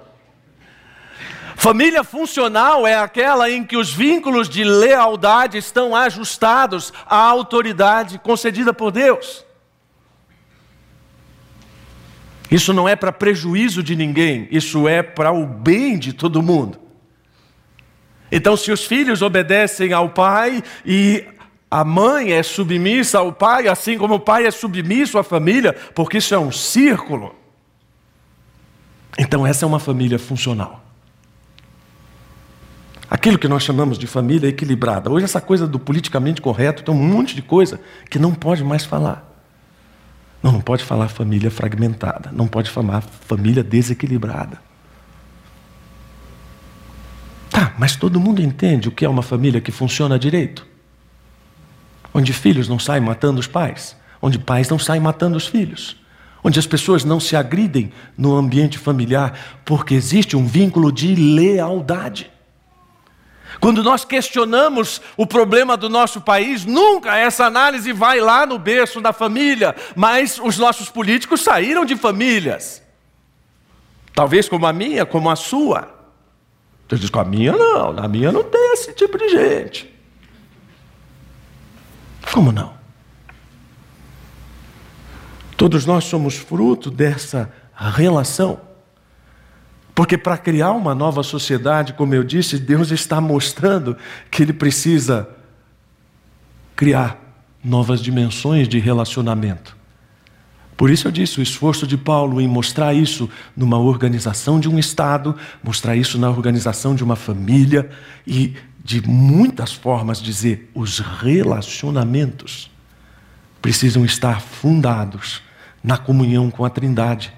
[1.56, 8.72] Família funcional é aquela em que os vínculos de lealdade estão ajustados à autoridade concedida
[8.72, 9.44] por Deus.
[12.50, 16.80] Isso não é para prejuízo de ninguém, isso é para o bem de todo mundo.
[18.32, 21.26] Então, se os filhos obedecem ao pai e
[21.70, 26.18] a mãe é submissa ao pai, assim como o pai é submisso à família, porque
[26.18, 27.36] isso é um círculo.
[29.18, 30.84] Então, essa é uma família funcional.
[33.10, 35.10] Aquilo que nós chamamos de família equilibrada.
[35.10, 38.86] Hoje, essa coisa do politicamente correto tem um monte de coisa que não pode mais
[38.86, 39.26] falar.
[40.44, 44.62] Não, não pode falar família fragmentada, não pode falar família desequilibrada.
[47.50, 50.67] Tá, mas todo mundo entende o que é uma família que funciona direito?
[52.18, 55.96] Onde filhos não saem matando os pais, onde pais não saem matando os filhos,
[56.44, 62.32] onde as pessoas não se agridem no ambiente familiar, porque existe um vínculo de lealdade.
[63.60, 69.00] Quando nós questionamos o problema do nosso país, nunca essa análise vai lá no berço
[69.00, 72.82] da família, mas os nossos políticos saíram de famílias.
[74.16, 75.88] Talvez como a minha, como a sua.
[76.90, 79.97] Você diz, com a minha não, na minha não tem esse tipo de gente.
[82.32, 82.74] Como não?
[85.56, 88.60] Todos nós somos fruto dessa relação.
[89.96, 93.98] Porque para criar uma nova sociedade, como eu disse, Deus está mostrando
[94.30, 95.28] que Ele precisa
[96.76, 97.20] criar
[97.64, 99.76] novas dimensões de relacionamento.
[100.78, 104.78] Por isso eu disse o esforço de Paulo em mostrar isso numa organização de um
[104.78, 107.90] Estado, mostrar isso na organização de uma família
[108.28, 108.54] e
[108.88, 112.72] de muitas formas dizer os relacionamentos
[113.62, 115.42] precisam estar fundados
[115.84, 117.34] na comunhão com a Trindade.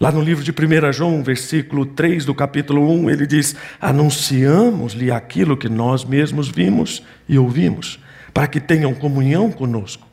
[0.00, 5.56] Lá no livro de 1 João, versículo 3 do capítulo 1, ele diz: Anunciamos-lhe aquilo
[5.56, 8.00] que nós mesmos vimos e ouvimos,
[8.34, 10.04] para que tenham comunhão conosco.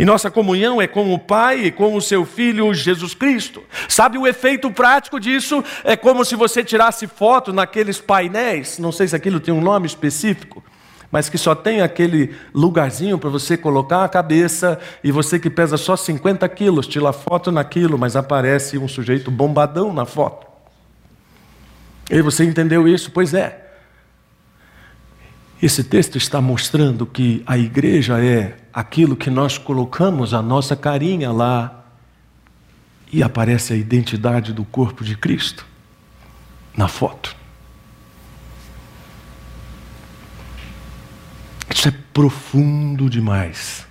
[0.00, 3.62] E nossa comunhão é com o Pai e com o seu Filho Jesus Cristo.
[3.86, 5.62] Sabe o efeito prático disso?
[5.84, 9.86] É como se você tirasse foto naqueles painéis, não sei se aquilo tem um nome
[9.86, 10.64] específico,
[11.12, 15.76] mas que só tem aquele lugarzinho para você colocar a cabeça e você que pesa
[15.76, 20.46] só 50 quilos, tira foto naquilo, mas aparece um sujeito bombadão na foto.
[22.10, 23.10] E você entendeu isso?
[23.10, 23.69] Pois é.
[25.62, 31.30] Esse texto está mostrando que a igreja é aquilo que nós colocamos a nossa carinha
[31.30, 31.84] lá
[33.12, 35.66] e aparece a identidade do corpo de Cristo
[36.74, 37.36] na foto.
[41.74, 43.86] Isso é profundo demais.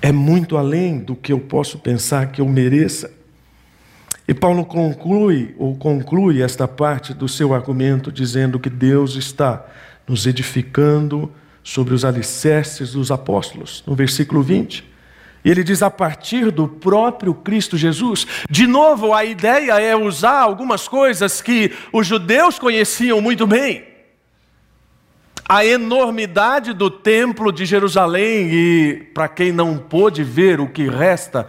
[0.00, 3.12] É muito além do que eu posso pensar que eu mereça.
[4.26, 9.64] E Paulo conclui ou conclui esta parte do seu argumento dizendo que Deus está
[10.06, 11.30] nos edificando
[11.62, 14.90] sobre os alicerces dos apóstolos, no versículo 20.
[15.44, 18.26] E ele diz a partir do próprio Cristo Jesus.
[18.48, 23.92] De novo, a ideia é usar algumas coisas que os judeus conheciam muito bem
[25.48, 31.46] a enormidade do templo de Jerusalém e para quem não pôde ver o que resta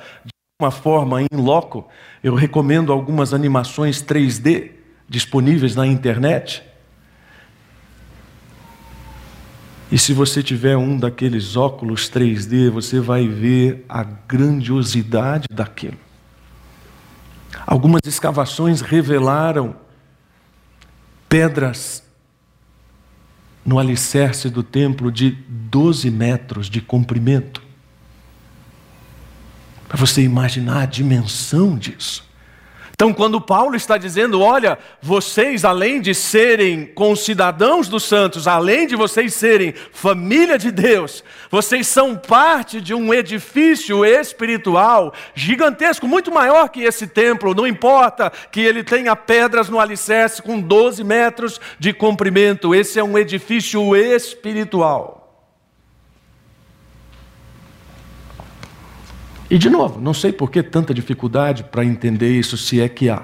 [0.63, 1.87] uma forma em loco,
[2.23, 4.71] eu recomendo algumas animações 3D
[5.09, 6.63] disponíveis na internet.
[9.91, 15.97] E se você tiver um daqueles óculos 3D, você vai ver a grandiosidade daquilo.
[17.67, 19.75] Algumas escavações revelaram
[21.27, 22.03] pedras
[23.65, 27.61] no alicerce do templo de 12 metros de comprimento.
[29.93, 32.27] Para você imaginar a dimensão disso.
[32.95, 38.95] Então, quando Paulo está dizendo, olha, vocês, além de serem concidadãos dos santos, além de
[38.95, 46.69] vocês serem família de Deus, vocês são parte de um edifício espiritual gigantesco, muito maior
[46.69, 47.53] que esse templo.
[47.53, 53.03] Não importa que ele tenha pedras no alicerce com 12 metros de comprimento, esse é
[53.03, 55.12] um edifício espiritual.
[59.53, 63.07] E de novo, não sei por que tanta dificuldade para entender isso, se é que
[63.07, 63.21] há.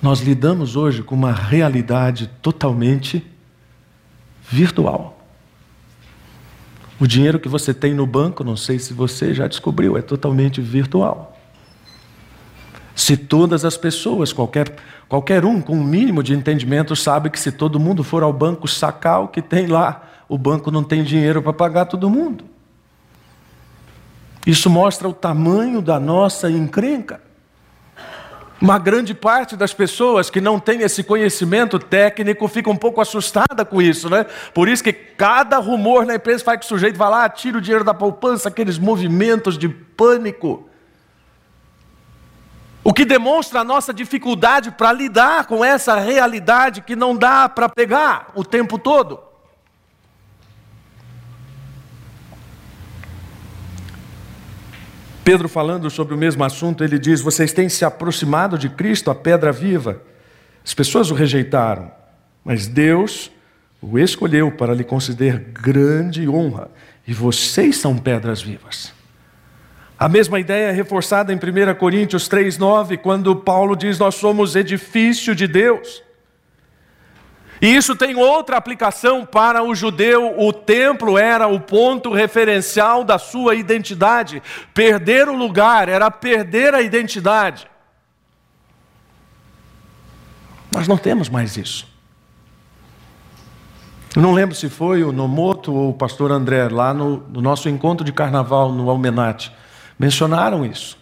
[0.00, 3.26] Nós lidamos hoje com uma realidade totalmente
[4.48, 5.18] virtual.
[7.00, 10.60] O dinheiro que você tem no banco, não sei se você já descobriu, é totalmente
[10.60, 11.36] virtual.
[12.94, 14.72] Se todas as pessoas, qualquer,
[15.08, 18.68] qualquer um com um mínimo de entendimento, sabe que se todo mundo for ao banco
[18.68, 22.44] sacar o que tem lá, o banco não tem dinheiro para pagar todo mundo.
[24.46, 27.20] Isso mostra o tamanho da nossa encrenca.
[28.60, 33.64] Uma grande parte das pessoas que não tem esse conhecimento técnico fica um pouco assustada
[33.64, 34.26] com isso, né?
[34.52, 37.60] Por isso que cada rumor na empresa faz que o sujeito vai lá, tira o
[37.60, 40.68] dinheiro da poupança, aqueles movimentos de pânico.
[42.82, 47.68] O que demonstra a nossa dificuldade para lidar com essa realidade que não dá para
[47.68, 49.27] pegar o tempo todo.
[55.28, 59.14] Pedro, falando sobre o mesmo assunto, ele diz: Vocês têm se aproximado de Cristo, a
[59.14, 60.00] pedra viva.
[60.64, 61.92] As pessoas o rejeitaram,
[62.42, 63.30] mas Deus
[63.82, 66.70] o escolheu para lhe conceder grande honra,
[67.06, 68.90] e vocês são pedras vivas.
[69.98, 75.34] A mesma ideia é reforçada em 1 Coríntios 3,9, quando Paulo diz: Nós somos edifício
[75.34, 76.02] de Deus.
[77.60, 80.38] E isso tem outra aplicação para o judeu.
[80.38, 84.42] O templo era o ponto referencial da sua identidade.
[84.72, 87.68] Perder o lugar era perder a identidade.
[90.70, 91.86] Nós não temos mais isso.
[94.14, 97.68] Eu não lembro se foi o Nomoto ou o pastor André, lá no, no nosso
[97.68, 99.52] encontro de carnaval no Almenate,
[99.98, 100.98] mencionaram isso.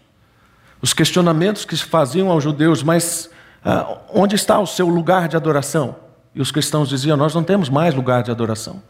[0.82, 3.30] Os questionamentos que se faziam aos judeus, mas
[3.64, 6.05] ah, onde está o seu lugar de adoração?
[6.37, 8.82] E os cristãos diziam: Nós não temos mais lugar de adoração.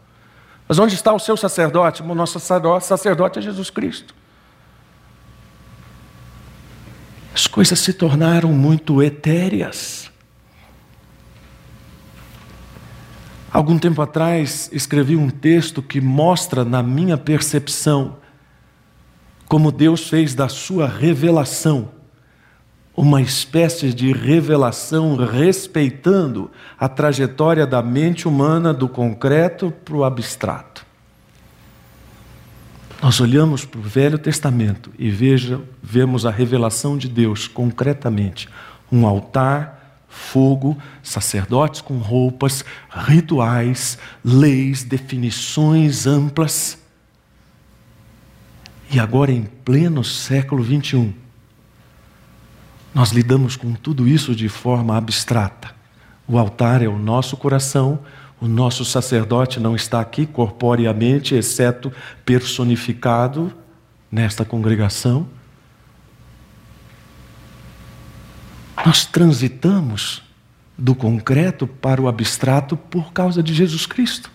[0.67, 2.03] Mas onde está o seu sacerdote?
[2.03, 4.13] O nosso sacerdote é Jesus Cristo.
[7.33, 10.11] As coisas se tornaram muito etéreas.
[13.49, 18.17] Algum tempo atrás escrevi um texto que mostra, na minha percepção,
[19.47, 21.96] como Deus fez da sua revelação
[22.97, 30.83] uma espécie de revelação respeitando a trajetória da mente humana do concreto para o abstrato.
[32.99, 38.49] Nós olhamos para o Velho Testamento e veja, vemos a revelação de Deus concretamente:
[38.91, 46.79] um altar, fogo, sacerdotes com roupas, rituais, leis, definições amplas.
[48.89, 51.26] E agora, em pleno século 21,
[52.97, 55.69] nós lidamos com tudo isso de forma abstrata.
[56.27, 57.99] O altar é o nosso coração,
[58.41, 61.93] o nosso sacerdote não está aqui corporeamente, exceto
[62.25, 63.53] personificado
[64.11, 65.27] nesta congregação.
[68.83, 70.23] Nós transitamos
[70.75, 74.31] do concreto para o abstrato por causa de Jesus Cristo.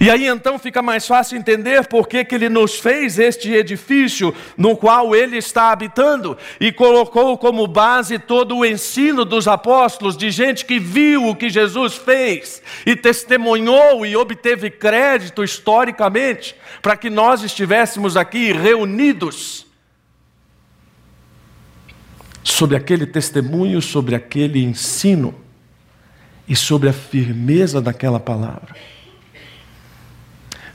[0.00, 4.34] E aí então fica mais fácil entender por que, que ele nos fez este edifício
[4.56, 10.30] no qual ele está habitando e colocou como base todo o ensino dos apóstolos, de
[10.30, 17.08] gente que viu o que Jesus fez e testemunhou e obteve crédito historicamente para que
[17.08, 19.64] nós estivéssemos aqui reunidos.
[22.42, 25.34] Sobre aquele testemunho, sobre aquele ensino
[26.46, 28.74] e sobre a firmeza daquela palavra.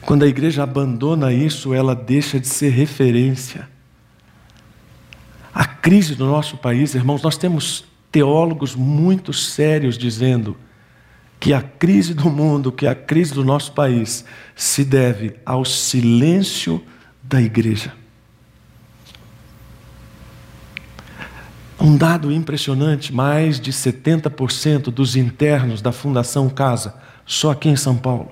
[0.02, 3.68] Quando a igreja abandona isso, ela deixa de ser referência.
[5.54, 10.58] A crise do nosso país, irmãos, nós temos teólogos muito sérios dizendo
[11.40, 14.26] que a crise do mundo, que a crise do nosso país
[14.56, 16.84] se deve ao silêncio
[17.24, 17.94] da igreja.
[21.80, 26.96] Um dado impressionante: mais de 70% dos internos da Fundação Casa,
[27.26, 28.32] só aqui em São Paulo,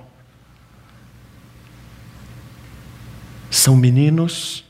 [3.50, 4.64] são meninos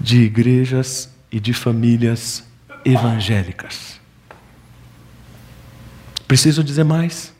[0.00, 2.44] de igrejas e de famílias
[2.84, 4.00] evangélicas.
[6.26, 7.32] Preciso dizer mais?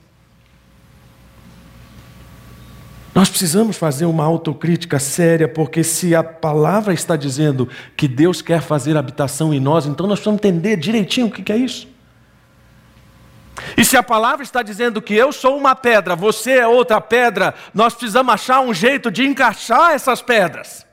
[3.15, 8.63] Nós precisamos fazer uma autocrítica séria, porque se a palavra está dizendo que Deus quer
[8.63, 11.90] fazer habitação em nós, então nós precisamos entender direitinho o que é isso.
[13.77, 17.55] E se a palavra está dizendo que eu sou uma pedra, você é outra pedra,
[17.75, 20.87] nós precisamos achar um jeito de encaixar essas pedras.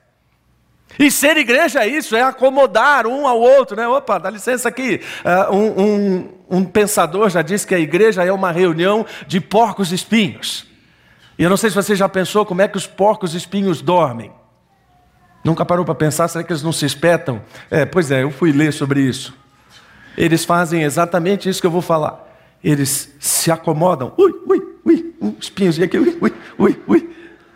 [0.99, 3.87] E ser igreja é isso, é acomodar um ao outro, né?
[3.87, 5.01] Opa, dá licença aqui.
[5.23, 9.91] Uh, um, um, um pensador já disse que a igreja é uma reunião de porcos
[9.91, 10.65] espinhos.
[11.37, 14.31] E eu não sei se você já pensou como é que os porcos espinhos dormem.
[15.43, 17.41] Nunca parou para pensar, será que eles não se espetam?
[17.69, 19.33] É, pois é, eu fui ler sobre isso.
[20.17, 22.26] eles fazem exatamente isso que eu vou falar.
[22.69, 27.09] Eles se acomodam, ui, ui, ui, espinhos, e aqui, ui, ui, ui, ui,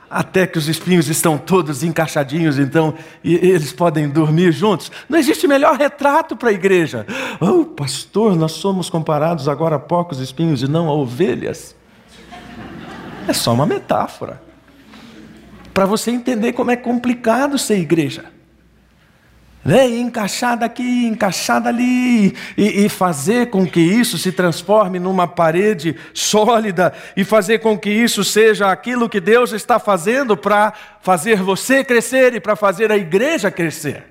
[0.09, 4.89] até que os espinhos estão todos encaixadinhos, então e eles podem dormir juntos.
[5.09, 7.05] Não existe melhor retrato para a igreja.
[7.41, 11.75] Oh, pastor, nós somos comparados agora a porcos espinhos e não a ovelhas.
[13.27, 14.41] É só uma metáfora.
[15.73, 18.31] Para você entender como é complicado ser igreja.
[19.63, 19.87] Né?
[19.87, 26.91] Encaixada aqui, encaixada ali, e, e, fazer com que isso se transforme numa parede sólida,
[27.15, 32.33] e fazer com que isso seja aquilo que Deus está fazendo para fazer você crescer
[32.33, 34.05] e para fazer a igreja crescer.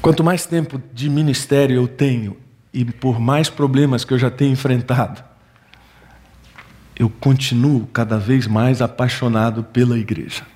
[0.00, 2.34] Quanto mais tempo de ministério eu tenho,
[2.72, 5.27] e por mais problemas que eu já tenho enfrentado,
[6.98, 10.46] eu continuo cada vez mais apaixonado pela igreja.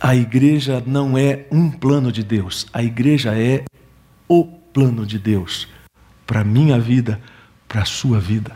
[0.00, 3.64] A igreja não é um plano de Deus, a igreja é
[4.28, 5.66] o plano de Deus
[6.24, 7.20] para a minha vida,
[7.66, 8.52] para a sua vida.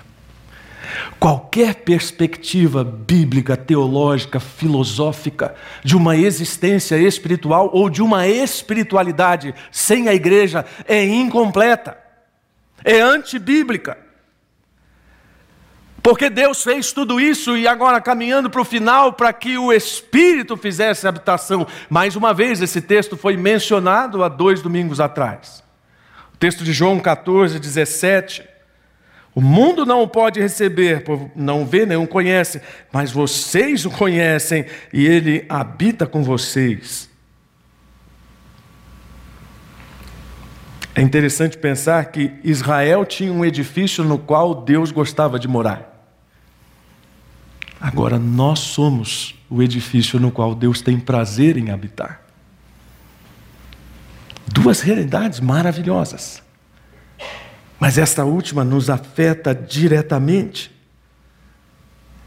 [1.19, 10.15] Qualquer perspectiva bíblica, teológica, filosófica de uma existência espiritual ou de uma espiritualidade sem a
[10.15, 11.97] igreja é incompleta,
[12.85, 13.97] é antibíblica.
[16.03, 20.57] Porque Deus fez tudo isso e agora caminhando para o final para que o Espírito
[20.57, 21.65] fizesse habitação.
[21.89, 25.63] Mais uma vez, esse texto foi mencionado há dois domingos atrás.
[26.35, 28.43] O texto de João 14, 17.
[29.33, 31.05] O mundo não o pode receber,
[31.37, 32.61] não vê nem o conhece,
[32.93, 37.09] mas vocês o conhecem e ele habita com vocês.
[40.95, 45.92] É interessante pensar que Israel tinha um edifício no qual Deus gostava de morar.
[47.83, 52.23] Agora nós somos o edifício no qual Deus tem prazer em habitar.
[54.47, 56.41] Duas realidades maravilhosas.
[57.81, 60.71] Mas esta última nos afeta diretamente.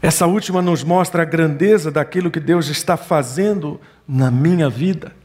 [0.02, 5.16] Essa última nos mostra a grandeza daquilo que Deus está fazendo na minha vida.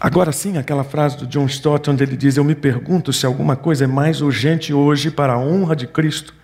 [0.00, 3.56] Agora sim, aquela frase do John Stott, onde ele diz: Eu me pergunto se alguma
[3.56, 6.34] coisa é mais urgente hoje para a honra de Cristo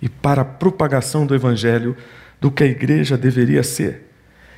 [0.00, 1.96] e para a propagação do Evangelho
[2.40, 4.06] do que a igreja deveria ser.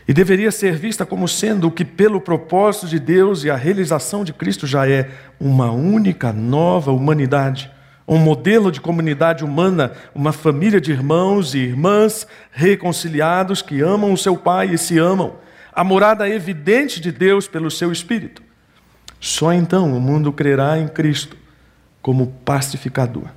[0.07, 4.25] E deveria ser vista como sendo o que, pelo propósito de Deus e a realização
[4.25, 7.71] de Cristo, já é uma única nova humanidade,
[8.09, 14.19] um modelo de comunidade humana, uma família de irmãos e irmãs reconciliados que amam o
[14.19, 15.37] seu Pai e se amam,
[15.73, 18.43] a morada evidente de Deus pelo seu Espírito.
[19.21, 21.37] Só então o mundo crerá em Cristo
[22.03, 23.29] como pacificador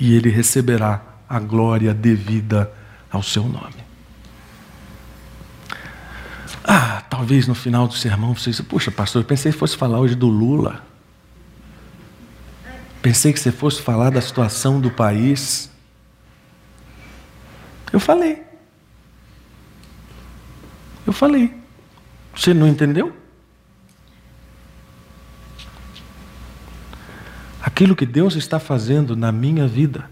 [0.00, 2.72] e ele receberá a glória devida
[3.10, 3.84] ao seu nome.
[6.64, 10.00] Ah, talvez no final do sermão você diga, puxa, pastor, eu pensei que fosse falar
[10.00, 10.82] hoje do Lula.
[13.00, 15.70] Pensei que você fosse falar da situação do país.
[17.92, 18.42] Eu falei.
[21.06, 21.54] Eu falei.
[22.34, 23.16] Você não entendeu?
[27.66, 30.08] Aquilo que Deus está fazendo na minha vida,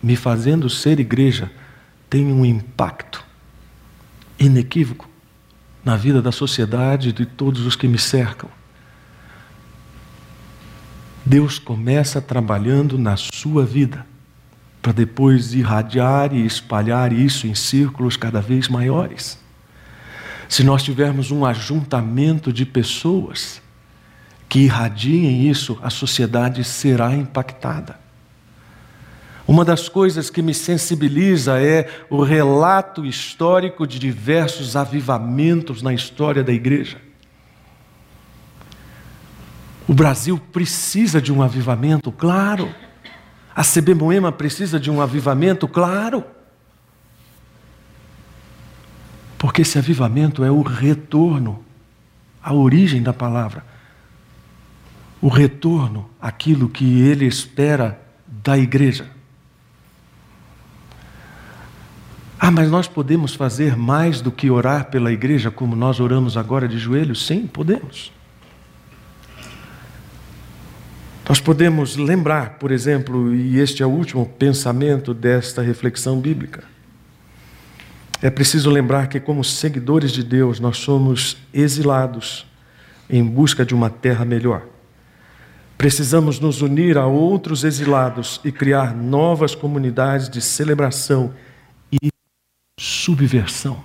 [0.00, 1.50] me fazendo ser igreja,
[2.08, 3.24] tem um impacto
[4.38, 5.10] inequívoco
[5.84, 8.48] na vida da sociedade e de todos os que me cercam.
[11.26, 14.06] Deus começa trabalhando na sua vida,
[14.80, 19.36] para depois irradiar e espalhar isso em círculos cada vez maiores.
[20.48, 23.63] Se nós tivermos um ajuntamento de pessoas
[24.54, 27.98] que irradiem isso, a sociedade será impactada.
[29.48, 36.44] Uma das coisas que me sensibiliza é o relato histórico de diversos avivamentos na história
[36.44, 36.98] da igreja.
[39.88, 42.72] O Brasil precisa de um avivamento, claro.
[43.56, 46.22] A CB Moema precisa de um avivamento, claro.
[49.36, 51.64] Porque esse avivamento é o retorno
[52.40, 53.73] à origem da palavra
[55.24, 59.06] o retorno àquilo que ele espera da igreja.
[62.38, 66.68] Ah, mas nós podemos fazer mais do que orar pela igreja como nós oramos agora
[66.68, 67.26] de joelhos?
[67.26, 68.12] Sim, podemos.
[71.26, 76.64] Nós podemos lembrar, por exemplo, e este é o último pensamento desta reflexão bíblica.
[78.20, 82.46] É preciso lembrar que, como seguidores de Deus, nós somos exilados
[83.08, 84.73] em busca de uma terra melhor.
[85.76, 91.34] Precisamos nos unir a outros exilados e criar novas comunidades de celebração
[91.92, 92.08] e
[92.78, 93.82] subversão.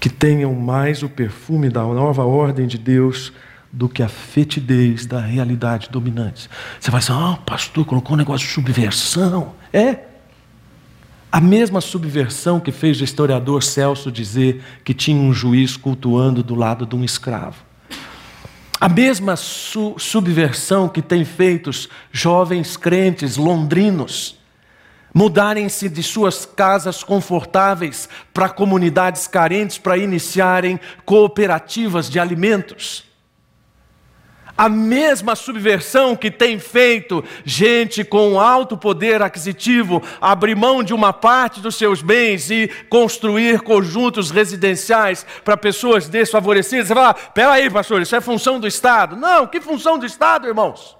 [0.00, 3.32] que tenham mais o perfume da nova ordem de Deus
[3.72, 6.48] do que a fetidez da realidade dominante.
[6.80, 9.54] Você vai dizer, ah, o pastor colocou um negócio de subversão.
[9.72, 10.04] É.
[11.30, 16.54] A mesma subversão que fez o historiador Celso dizer que tinha um juiz cultuando do
[16.54, 17.67] lado de um escravo.
[18.80, 24.38] A mesma su subversão que tem feito os jovens crentes londrinos
[25.12, 33.07] mudarem-se de suas casas confortáveis para comunidades carentes para iniciarem cooperativas de alimentos
[34.58, 41.12] a mesma subversão que tem feito gente com alto poder aquisitivo abrir mão de uma
[41.12, 46.88] parte dos seus bens e construir conjuntos residenciais para pessoas desfavorecidas.
[46.88, 49.14] Você fala, peraí, pastor, isso é função do Estado.
[49.14, 50.96] Não, que função do Estado, irmãos?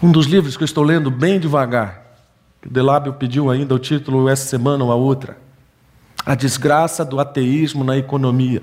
[0.00, 2.02] Um dos livros que eu estou lendo bem devagar,
[2.60, 5.36] que o Delábio pediu ainda o título essa semana ou a outra,
[6.24, 8.62] A Desgraça do Ateísmo na Economia.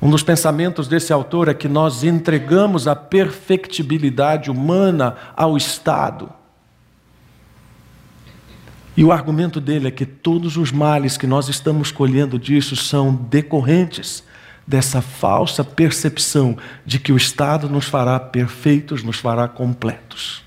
[0.00, 6.32] Um dos pensamentos desse autor é que nós entregamos a perfectibilidade humana ao Estado.
[8.96, 13.14] E o argumento dele é que todos os males que nós estamos colhendo disso são
[13.14, 14.24] decorrentes
[14.66, 20.44] dessa falsa percepção de que o Estado nos fará perfeitos, nos fará completos.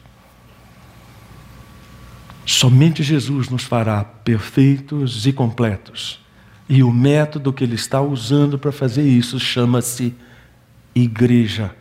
[2.45, 6.20] Somente Jesus nos fará perfeitos e completos.
[6.72, 10.15] E o método que ele está usando para fazer isso chama-se
[10.95, 11.76] igreja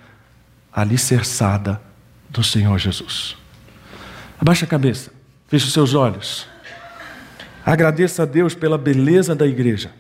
[0.72, 1.80] alicerçada
[2.28, 3.36] do Senhor Jesus.
[4.40, 5.12] Abaixa a cabeça,
[5.46, 6.44] feche os seus olhos.
[7.64, 9.92] Agradeça a Deus pela beleza da igreja.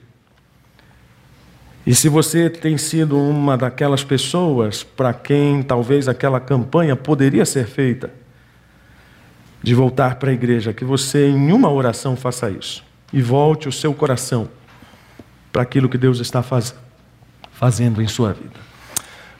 [1.86, 7.68] E se você tem sido uma daquelas pessoas para quem talvez aquela campanha poderia ser
[7.68, 8.12] feita,
[9.62, 12.82] de voltar para a igreja, que você em uma oração faça isso
[13.12, 14.48] e volte o seu coração
[15.52, 16.74] para aquilo que Deus está faz,
[17.52, 18.60] fazendo em sua vida.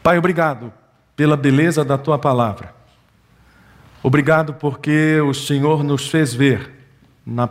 [0.02, 0.72] Pai, obrigado
[1.14, 2.74] pela beleza da tua palavra.
[4.02, 6.70] Obrigado porque o Senhor nos fez ver
[7.24, 7.48] na,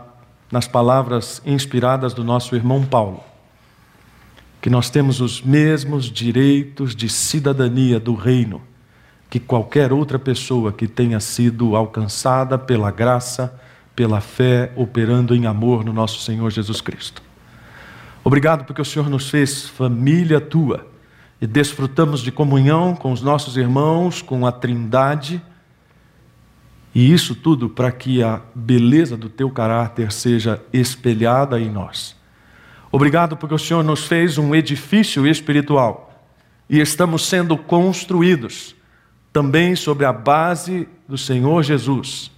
[0.50, 3.30] nas palavras inspiradas do nosso irmão Paulo
[4.60, 8.60] que nós temos os mesmos direitos de cidadania do reino
[9.30, 13.58] que qualquer outra pessoa que tenha sido alcançada pela graça,
[13.94, 17.22] pela fé, operando em amor no nosso Senhor Jesus Cristo.
[18.22, 20.86] Obrigado porque o Senhor nos fez família tua
[21.40, 25.42] e desfrutamos de comunhão com os nossos irmãos, com a Trindade.
[26.94, 32.14] E isso tudo para que a beleza do teu caráter seja espelhada em nós.
[32.92, 36.26] Obrigado porque o Senhor nos fez um edifício espiritual
[36.68, 38.74] e estamos sendo construídos
[39.32, 42.30] também sobre a base do Senhor Jesus,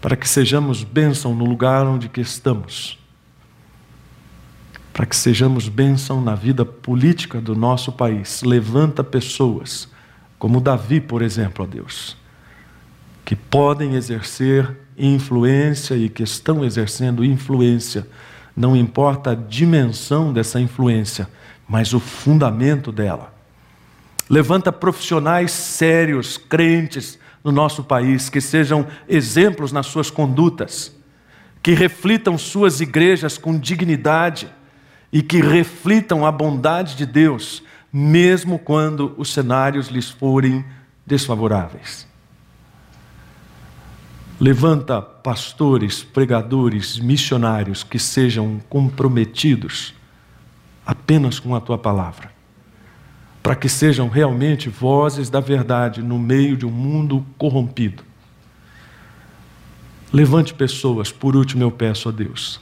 [0.00, 3.01] para que sejamos bênção no lugar onde que estamos
[4.92, 8.42] para que sejamos bênção na vida política do nosso país.
[8.42, 9.88] Levanta pessoas,
[10.38, 12.16] como Davi, por exemplo, ó Deus,
[13.24, 18.06] que podem exercer influência e que estão exercendo influência.
[18.54, 21.28] Não importa a dimensão dessa influência,
[21.66, 23.32] mas o fundamento dela.
[24.28, 30.94] Levanta profissionais sérios, crentes no nosso país, que sejam exemplos nas suas condutas,
[31.62, 34.48] que reflitam suas igrejas com dignidade
[35.12, 40.64] e que reflitam a bondade de Deus, mesmo quando os cenários lhes forem
[41.06, 42.06] desfavoráveis.
[44.40, 49.94] Levanta pastores, pregadores, missionários que sejam comprometidos
[50.84, 52.32] apenas com a tua palavra,
[53.42, 58.02] para que sejam realmente vozes da verdade no meio de um mundo corrompido.
[60.12, 62.60] Levante pessoas, por último eu peço a Deus,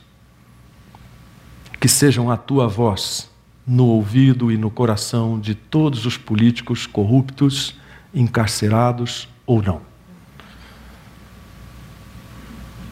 [1.80, 3.30] que sejam a tua voz
[3.66, 7.74] no ouvido e no coração de todos os políticos corruptos,
[8.12, 9.80] encarcerados ou não.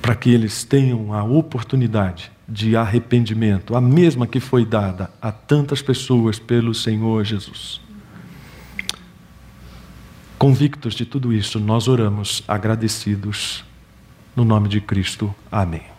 [0.00, 5.82] Para que eles tenham a oportunidade de arrependimento, a mesma que foi dada a tantas
[5.82, 7.80] pessoas pelo Senhor Jesus.
[10.38, 13.64] Convictos de tudo isso, nós oramos agradecidos
[14.34, 15.34] no nome de Cristo.
[15.50, 15.97] Amém.